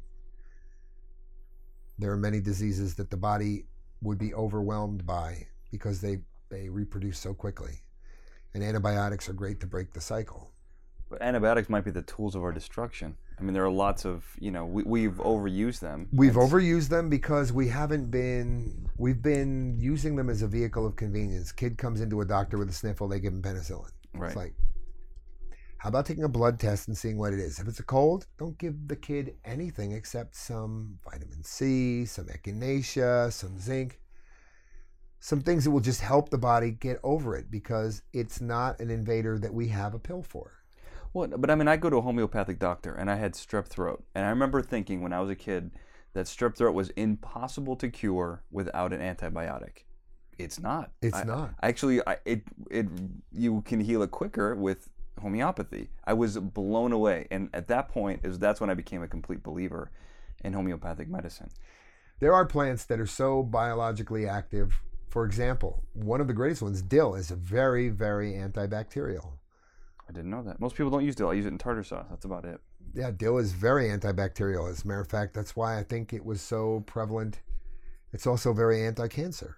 [1.98, 3.66] There are many diseases that the body
[4.00, 6.18] would be overwhelmed by because they,
[6.50, 7.82] they reproduce so quickly.
[8.54, 10.52] And antibiotics are great to break the cycle.
[11.08, 13.16] But antibiotics might be the tools of our destruction.
[13.38, 16.08] I mean, there are lots of, you know, we, we've overused them.
[16.12, 20.96] We've overused them because we haven't been we've been using them as a vehicle of
[20.96, 21.52] convenience.
[21.52, 23.90] Kid comes into a doctor with a sniffle, they give him penicillin.
[24.14, 24.28] Right.
[24.28, 24.54] It's like
[25.78, 27.60] how about taking a blood test and seeing what it is?
[27.60, 33.32] If it's a cold, don't give the kid anything except some vitamin C, some echinacea,
[33.32, 34.00] some zinc,
[35.20, 38.90] some things that will just help the body get over it because it's not an
[38.90, 40.55] invader that we have a pill for.
[41.16, 44.04] Well, but I mean, I go to a homeopathic doctor and I had strep throat.
[44.14, 45.70] And I remember thinking when I was a kid
[46.12, 49.84] that strep throat was impossible to cure without an antibiotic.
[50.36, 50.90] It's not.
[51.00, 51.54] It's I- not.
[51.62, 52.88] Actually, I, it it
[53.32, 55.88] you can heal it quicker with homeopathy.
[56.04, 59.42] I was blown away, and at that point is that's when I became a complete
[59.42, 59.90] believer
[60.44, 61.48] in homeopathic medicine.
[62.20, 64.82] There are plants that are so biologically active.
[65.08, 69.35] For example, one of the greatest ones, dill, is very, very antibacterial.
[70.08, 70.60] I didn't know that.
[70.60, 71.30] Most people don't use dill.
[71.30, 72.06] I use it in tartar sauce.
[72.10, 72.60] That's about it.
[72.94, 74.70] Yeah, dill is very antibacterial.
[74.70, 77.40] As a matter of fact, that's why I think it was so prevalent.
[78.12, 79.56] It's also very anti cancer.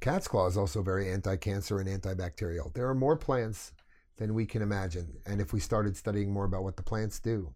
[0.00, 2.72] Cat's claw is also very anti cancer and antibacterial.
[2.74, 3.72] There are more plants
[4.16, 5.14] than we can imagine.
[5.26, 7.54] And if we started studying more about what the plants do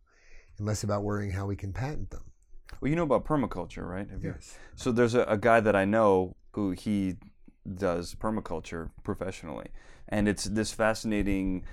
[0.59, 2.25] and less about worrying how we can patent them.
[2.81, 4.09] Well, you know about permaculture, right?
[4.11, 4.59] Have you- Yes.
[4.75, 7.17] So there's a, a guy that I know who he
[7.75, 9.67] does permaculture professionally,
[10.09, 11.65] and it's this fascinating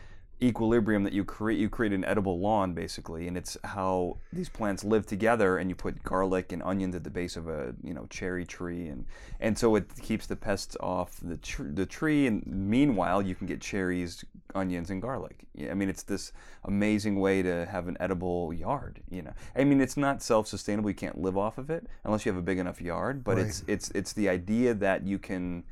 [0.41, 1.57] equilibrium that you create.
[1.59, 5.57] You create an edible lawn basically, and it's how these plants live together.
[5.57, 8.87] And you put garlic and onions at the base of a you know cherry tree,
[8.87, 9.05] and
[9.39, 12.27] and so it keeps the pests off the tr- the tree.
[12.27, 15.45] And meanwhile, you can get cherries, onions, and garlic.
[15.69, 16.33] I mean, it's this
[16.65, 19.01] amazing way to have an edible yard.
[19.09, 20.89] You know, I mean, it's not self-sustainable.
[20.89, 23.23] You can't live off of it unless you have a big enough yard.
[23.23, 23.45] But Right.
[23.45, 25.63] it's it's it's the idea that you can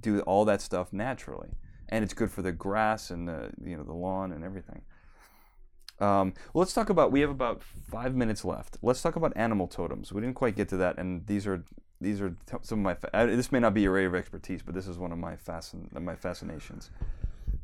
[0.00, 1.50] do all that stuff naturally,
[1.92, 4.80] and it's good for the grass and the you know the lawn and everything.
[6.00, 7.12] Um, well, let's talk about.
[7.12, 8.78] We have about five minutes left.
[8.82, 10.10] Let's talk about animal totems.
[10.10, 11.62] We didn't quite get to that, and these are
[12.00, 13.26] these are some of my.
[13.26, 15.92] This may not be your area of expertise, but this is one of my fascin-
[16.00, 16.90] my fascinations.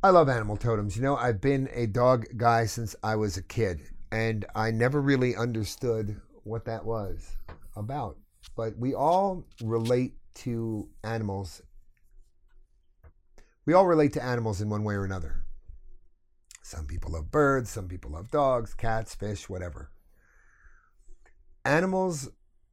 [0.03, 0.95] I love animal totems.
[0.95, 5.01] You know, I've been a dog guy since I was a kid, and I never
[5.01, 7.35] really understood what that was
[7.75, 8.15] about.
[8.55, 11.61] But we all relate to animals.
[13.69, 15.43] We all relate to animals in one way or another.
[16.63, 19.91] Some people love birds, some people love dogs, cats, fish, whatever.
[21.63, 22.29] Animals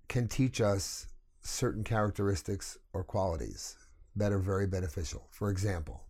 [0.08, 1.08] can teach us
[1.42, 3.76] certain characteristics or qualities
[4.14, 5.28] that are very beneficial.
[5.30, 6.06] For example,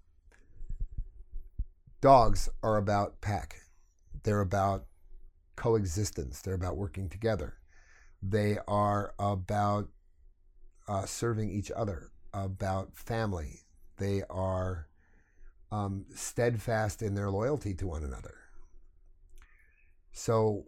[2.01, 3.57] dogs are about pack.
[4.23, 4.85] They're about
[5.57, 6.43] coexistence.
[6.43, 7.55] They're about working together.
[8.23, 9.89] They are about
[10.87, 13.66] uh, serving each other, about family.
[13.99, 14.89] They are
[15.71, 18.35] um, steadfast in their loyalty to one another.
[20.13, 20.67] So,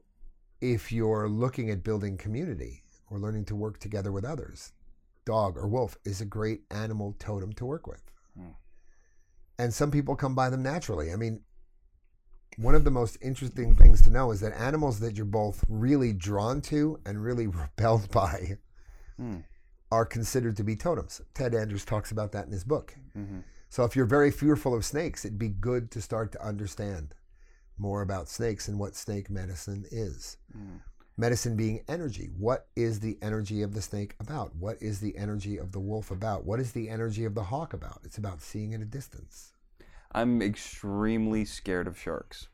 [0.61, 4.73] if you're looking at building community or learning to work together with others,
[5.25, 8.03] dog or wolf is a great animal totem to work with.
[8.37, 8.51] Hmm.
[9.59, 11.13] And some people come by them naturally.
[11.13, 11.41] I mean,
[12.57, 16.13] one of the most interesting things to know is that animals that you're both really
[16.13, 18.59] drawn to and really repelled by
[19.17, 19.39] Hmm.
[19.91, 21.21] Are considered to be totems.
[21.35, 22.97] Ted Andrews talks about that in his book.
[23.17, 23.43] Mhm.
[23.71, 27.15] So if you're very fearful of snakes, it'd be good to start to understand
[27.77, 30.37] more about snakes and what snake medicine is.
[30.57, 30.81] Mm.
[31.17, 32.31] Medicine being energy.
[32.37, 34.55] What is the energy of the snake about?
[34.55, 36.45] What is the energy of the wolf about?
[36.45, 38.01] What is the energy of the hawk about?
[38.05, 39.53] It's about seeing at a distance.
[40.13, 42.49] I'm extremely scared of sharks.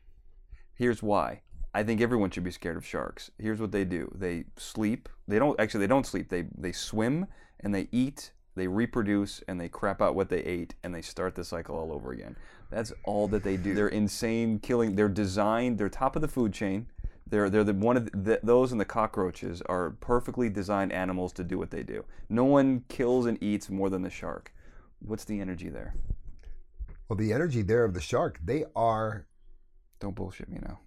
[0.73, 1.41] Here's why.
[1.75, 3.29] I think everyone should be scared of sharks.
[3.37, 4.11] Here's what they do.
[4.15, 5.09] They sleep.
[5.27, 6.29] They don't actually they don't sleep.
[6.29, 7.27] They they swim
[7.59, 11.35] and they eat they reproduce, and they crap out what they ate, and they start
[11.35, 12.37] the cycle all over again.
[12.69, 13.73] That's all that they do.
[13.73, 14.95] They're insane killing.
[14.95, 15.77] They're designed.
[15.77, 16.87] They're top of the food chain.
[17.27, 21.43] They're they're the one of the, those and the cockroaches are perfectly designed animals to
[21.43, 22.05] do what they do.
[22.29, 24.53] No one kills and eats more than the shark.
[24.99, 25.95] What's the energy there?
[27.09, 29.27] Well, the energy there of the shark, they are.
[29.99, 30.79] Don't bullshit me now.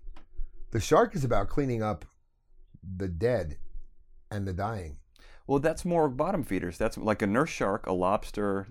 [0.71, 2.05] The shark is about cleaning up
[2.97, 3.57] the dead
[4.31, 4.97] and the dying.
[5.47, 6.77] Well, that's more bottom feeders.
[6.77, 8.67] That's like a nurse shark, a lobster.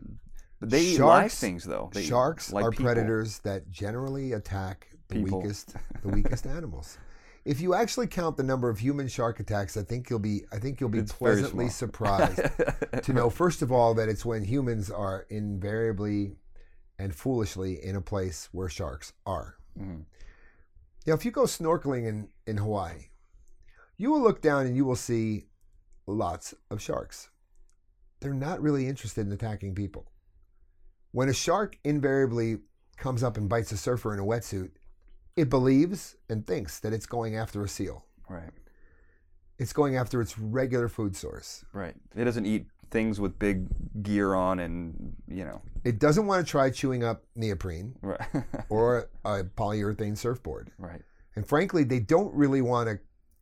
[0.62, 1.90] They eat live things, though.
[1.94, 2.86] They sharks like are people.
[2.86, 5.42] predators that generally attack the People.
[5.42, 6.98] weakest, the weakest animals.
[7.46, 10.60] If you actually count the number of human shark attacks, I think you'll be, I
[10.60, 12.42] think you'll be It's pleasantly surprised
[13.04, 16.36] to know, first of all, that it's when humans are invariably
[17.00, 19.56] and foolishly in a place where sharks are.
[19.80, 20.04] Mhm.
[21.08, 23.08] Now, if you go snorkeling in, in Hawaii,
[23.96, 25.46] you will look down and you will see
[26.06, 27.30] lots of sharks.
[28.20, 30.12] They're not really interested in attacking people.
[31.14, 32.58] When a shark invariably
[32.98, 34.72] comes up and bites a surfer in a wetsuit,
[35.38, 38.04] it believes and thinks that it's going after a seal.
[38.30, 38.52] Right,
[39.58, 41.64] It's going after its regular food source.
[41.72, 41.96] right.
[42.18, 43.68] It doesn't eat things with big
[44.04, 48.22] gear on, and you know, It doesn't want to try chewing up neoprene right,
[48.70, 50.72] or a polyurethane surfboard.
[50.78, 51.02] right.
[51.36, 53.00] And frankly, they don't really want to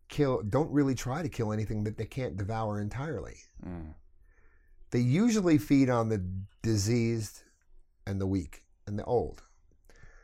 [0.10, 3.38] kill, don't really try to kill anything that they can't devour entirely.
[3.66, 3.94] Mm.
[4.92, 6.24] They usually feed on the
[6.62, 7.44] diseased
[8.06, 9.44] and the weak and the old.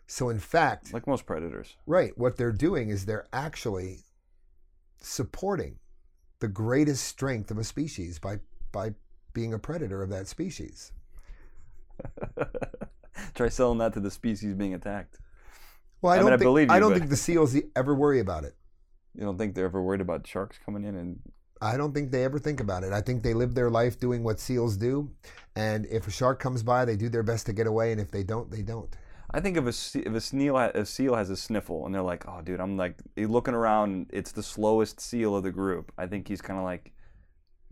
[0.05, 1.77] So, in fact, Like most predators.
[1.85, 3.99] right, what they're doing is they're actually
[5.01, 5.79] supporting
[6.39, 8.39] the greatest strength of a species by,
[8.71, 8.93] by
[9.33, 10.91] being a predator of that species.
[13.35, 15.19] Try selling that to the species being attacked.
[16.01, 17.93] Well, I I don't mean, I think, believe I don't but- think the seals ever
[17.95, 18.55] worry about it.
[19.13, 21.19] You don't think they're ever worried about sharks coming in and
[21.61, 22.91] I don't think they ever think about it.
[22.91, 25.11] I think they live their life doing what seals do.
[25.55, 27.91] And if a shark comes by, they do their best to get away.
[27.91, 28.89] And if they don't, they don't.
[29.33, 32.27] I think if a if a seal a seal has a sniffle and they're like,
[32.27, 34.09] oh, dude, I'm like looking around.
[34.11, 35.91] It's the slowest seal of the group.
[35.97, 36.93] I think he's kind of like,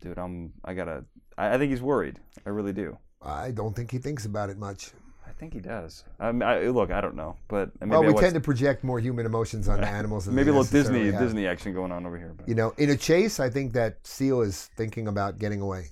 [0.02, 1.06] dude, I'm I gotta.
[1.40, 2.20] I, I think he's worried.
[2.46, 2.98] I really do.
[3.22, 4.92] I don't think he thinks about it much.
[5.26, 6.04] I think he does.
[6.20, 9.00] I mean, I, look, I don't know, but maybe well, we tend to project more
[9.00, 10.26] human emotions on the animals.
[10.26, 11.20] Than maybe a little Disney have.
[11.20, 12.34] Disney action going on over here.
[12.36, 15.88] But You know, in a chase, I think that seal is thinking about getting away.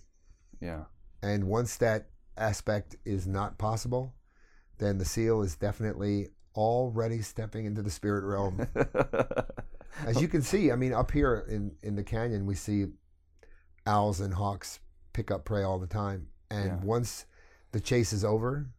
[0.59, 0.83] yeah,
[1.23, 4.13] And once that aspect is not possible,
[4.79, 8.67] then the seal is definitely already stepping into the spirit realm.
[10.05, 12.87] As you can see, I mean, up here in, in the canyon, we see
[13.85, 14.79] owls and hawks
[15.17, 16.27] pick up prey all the time.
[16.51, 16.83] And Yeah.
[16.83, 17.25] once
[17.71, 18.69] the chase is over,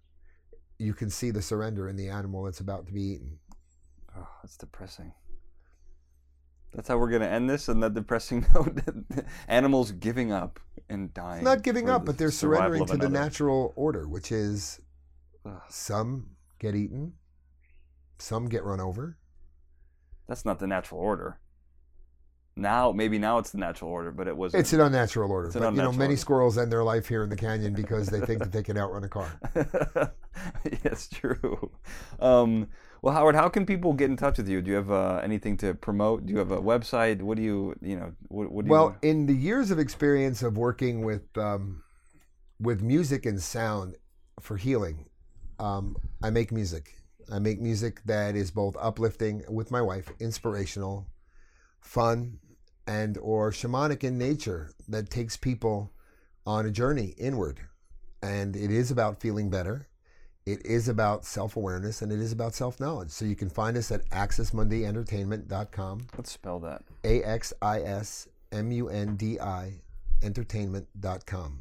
[0.79, 3.41] you can see the surrender in the animal that's about to be eaten.
[4.17, 5.13] oh, that's depressing.
[6.73, 8.81] That's how we're gonna end this, on that depressing note.
[9.49, 11.43] Animals giving up and dying.
[11.43, 14.81] Not giving up, the but they're surrendering to the natural order, which is
[15.45, 17.15] Ugh, some get eaten,
[18.19, 19.19] some get run over.
[20.29, 21.41] That's not the natural order.
[22.59, 24.53] Now, maybe now it's the natural order, but it was.
[24.53, 25.47] It's an unnatural order.
[25.47, 26.17] It's an but you know, many order.
[26.17, 29.05] squirrels end their life here in the canyon because they think that they can outrun
[29.05, 29.31] a car.
[30.85, 31.71] yes, true.
[32.19, 32.67] Um,
[33.01, 34.61] well, Howard, how can people get in touch with you?
[34.61, 36.27] Do you have uh, anything to promote?
[36.27, 37.23] Do you have a website?
[37.23, 39.11] What do you, you know, what, what do you Well, you?
[39.11, 41.85] in the years of experience of working with um,
[42.59, 43.95] with music and sound
[44.41, 45.07] for healing,
[45.61, 46.95] um, I make music.
[47.31, 51.07] I make music that is both uplifting with my wife, inspirational,
[51.81, 52.41] fun,
[52.89, 55.93] and or shamanic in nature that takes people
[56.47, 57.61] on a journey inward.
[58.23, 59.87] And it is about feeling better.
[60.47, 63.11] It is about self awareness and it is about self knowledge.
[63.11, 66.07] So you can find us at axismundientertainment.com.
[66.17, 66.83] Let's spell that.
[67.05, 69.83] A X I S M U N D I
[70.23, 71.61] entertainment.com.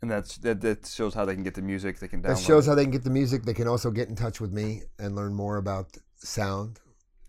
[0.00, 1.98] And that's that, that shows how they can get the music.
[1.98, 3.42] They can download That shows it how they can get the music.
[3.42, 6.78] They can also get in touch with me and learn more about sound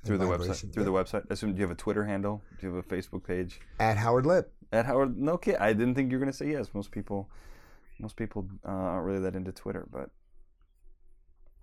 [0.04, 0.74] through the website.
[0.74, 1.26] Through the website.
[1.30, 2.42] I assume, do you have a Twitter handle?
[2.60, 3.60] Do you have a Facebook page?
[3.80, 4.52] At Howard Lip.
[4.72, 5.18] At Howard?
[5.18, 5.56] No kid.
[5.56, 6.70] I didn't think you were gonna say yes.
[6.74, 7.30] Most people,
[8.00, 10.10] most people uh, aren't really that into Twitter, but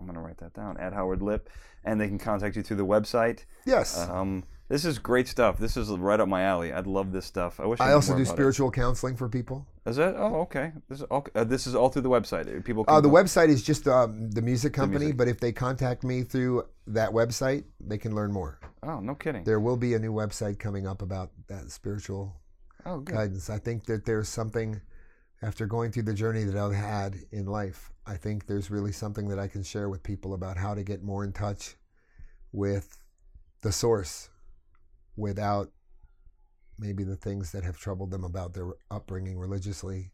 [0.01, 0.76] I'm gonna write that down.
[0.78, 1.49] At Howard Lip,
[1.84, 3.44] and they can contact you through the website.
[3.64, 3.99] Yes.
[4.09, 5.59] Um, this is great stuff.
[5.59, 6.72] This is right up my alley.
[6.72, 7.61] I'd love this stuff.
[7.61, 7.80] I wish.
[7.80, 8.34] I, I also do about it.
[8.34, 9.64] spiritual counseling for people.
[9.86, 10.16] Is that?
[10.16, 10.72] Oh, okay.
[10.88, 11.26] This is all.
[11.34, 12.64] Uh, this is all through the website.
[12.64, 12.84] People.
[12.84, 15.16] Can Uh, the website is just um, the music company, music.
[15.16, 18.59] but if they contact me through that website, they can learn more.
[18.82, 19.44] Oh, no kidding.
[19.44, 22.34] There will be a new website coming up about that spiritual
[22.84, 23.14] Oh, good.
[23.14, 23.49] guidance.
[23.49, 24.80] I think that there's something
[25.42, 27.92] after going through the journey that I've had in life.
[28.07, 31.02] I think there's really something that I can share with people about how to get
[31.02, 31.74] more in touch
[32.52, 32.98] with
[33.62, 34.28] the source
[35.16, 35.70] without
[36.78, 40.12] maybe the things that have troubled them about their upbringing religiously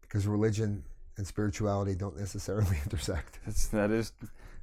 [0.00, 0.84] because religion
[1.16, 3.38] and spirituality don't necessarily intersect.
[3.44, 4.12] That's, that is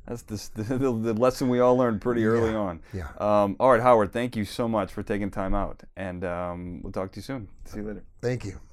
[0.08, 2.80] that's the, the, the lesson we all learned pretty early Yeah, on.
[2.92, 3.08] yeah.
[3.20, 4.12] Um, all right, Howard.
[4.12, 7.48] Thank you so much for taking time out, and um, we'll talk to you soon.
[7.66, 8.04] See you later.
[8.20, 8.71] Thank you.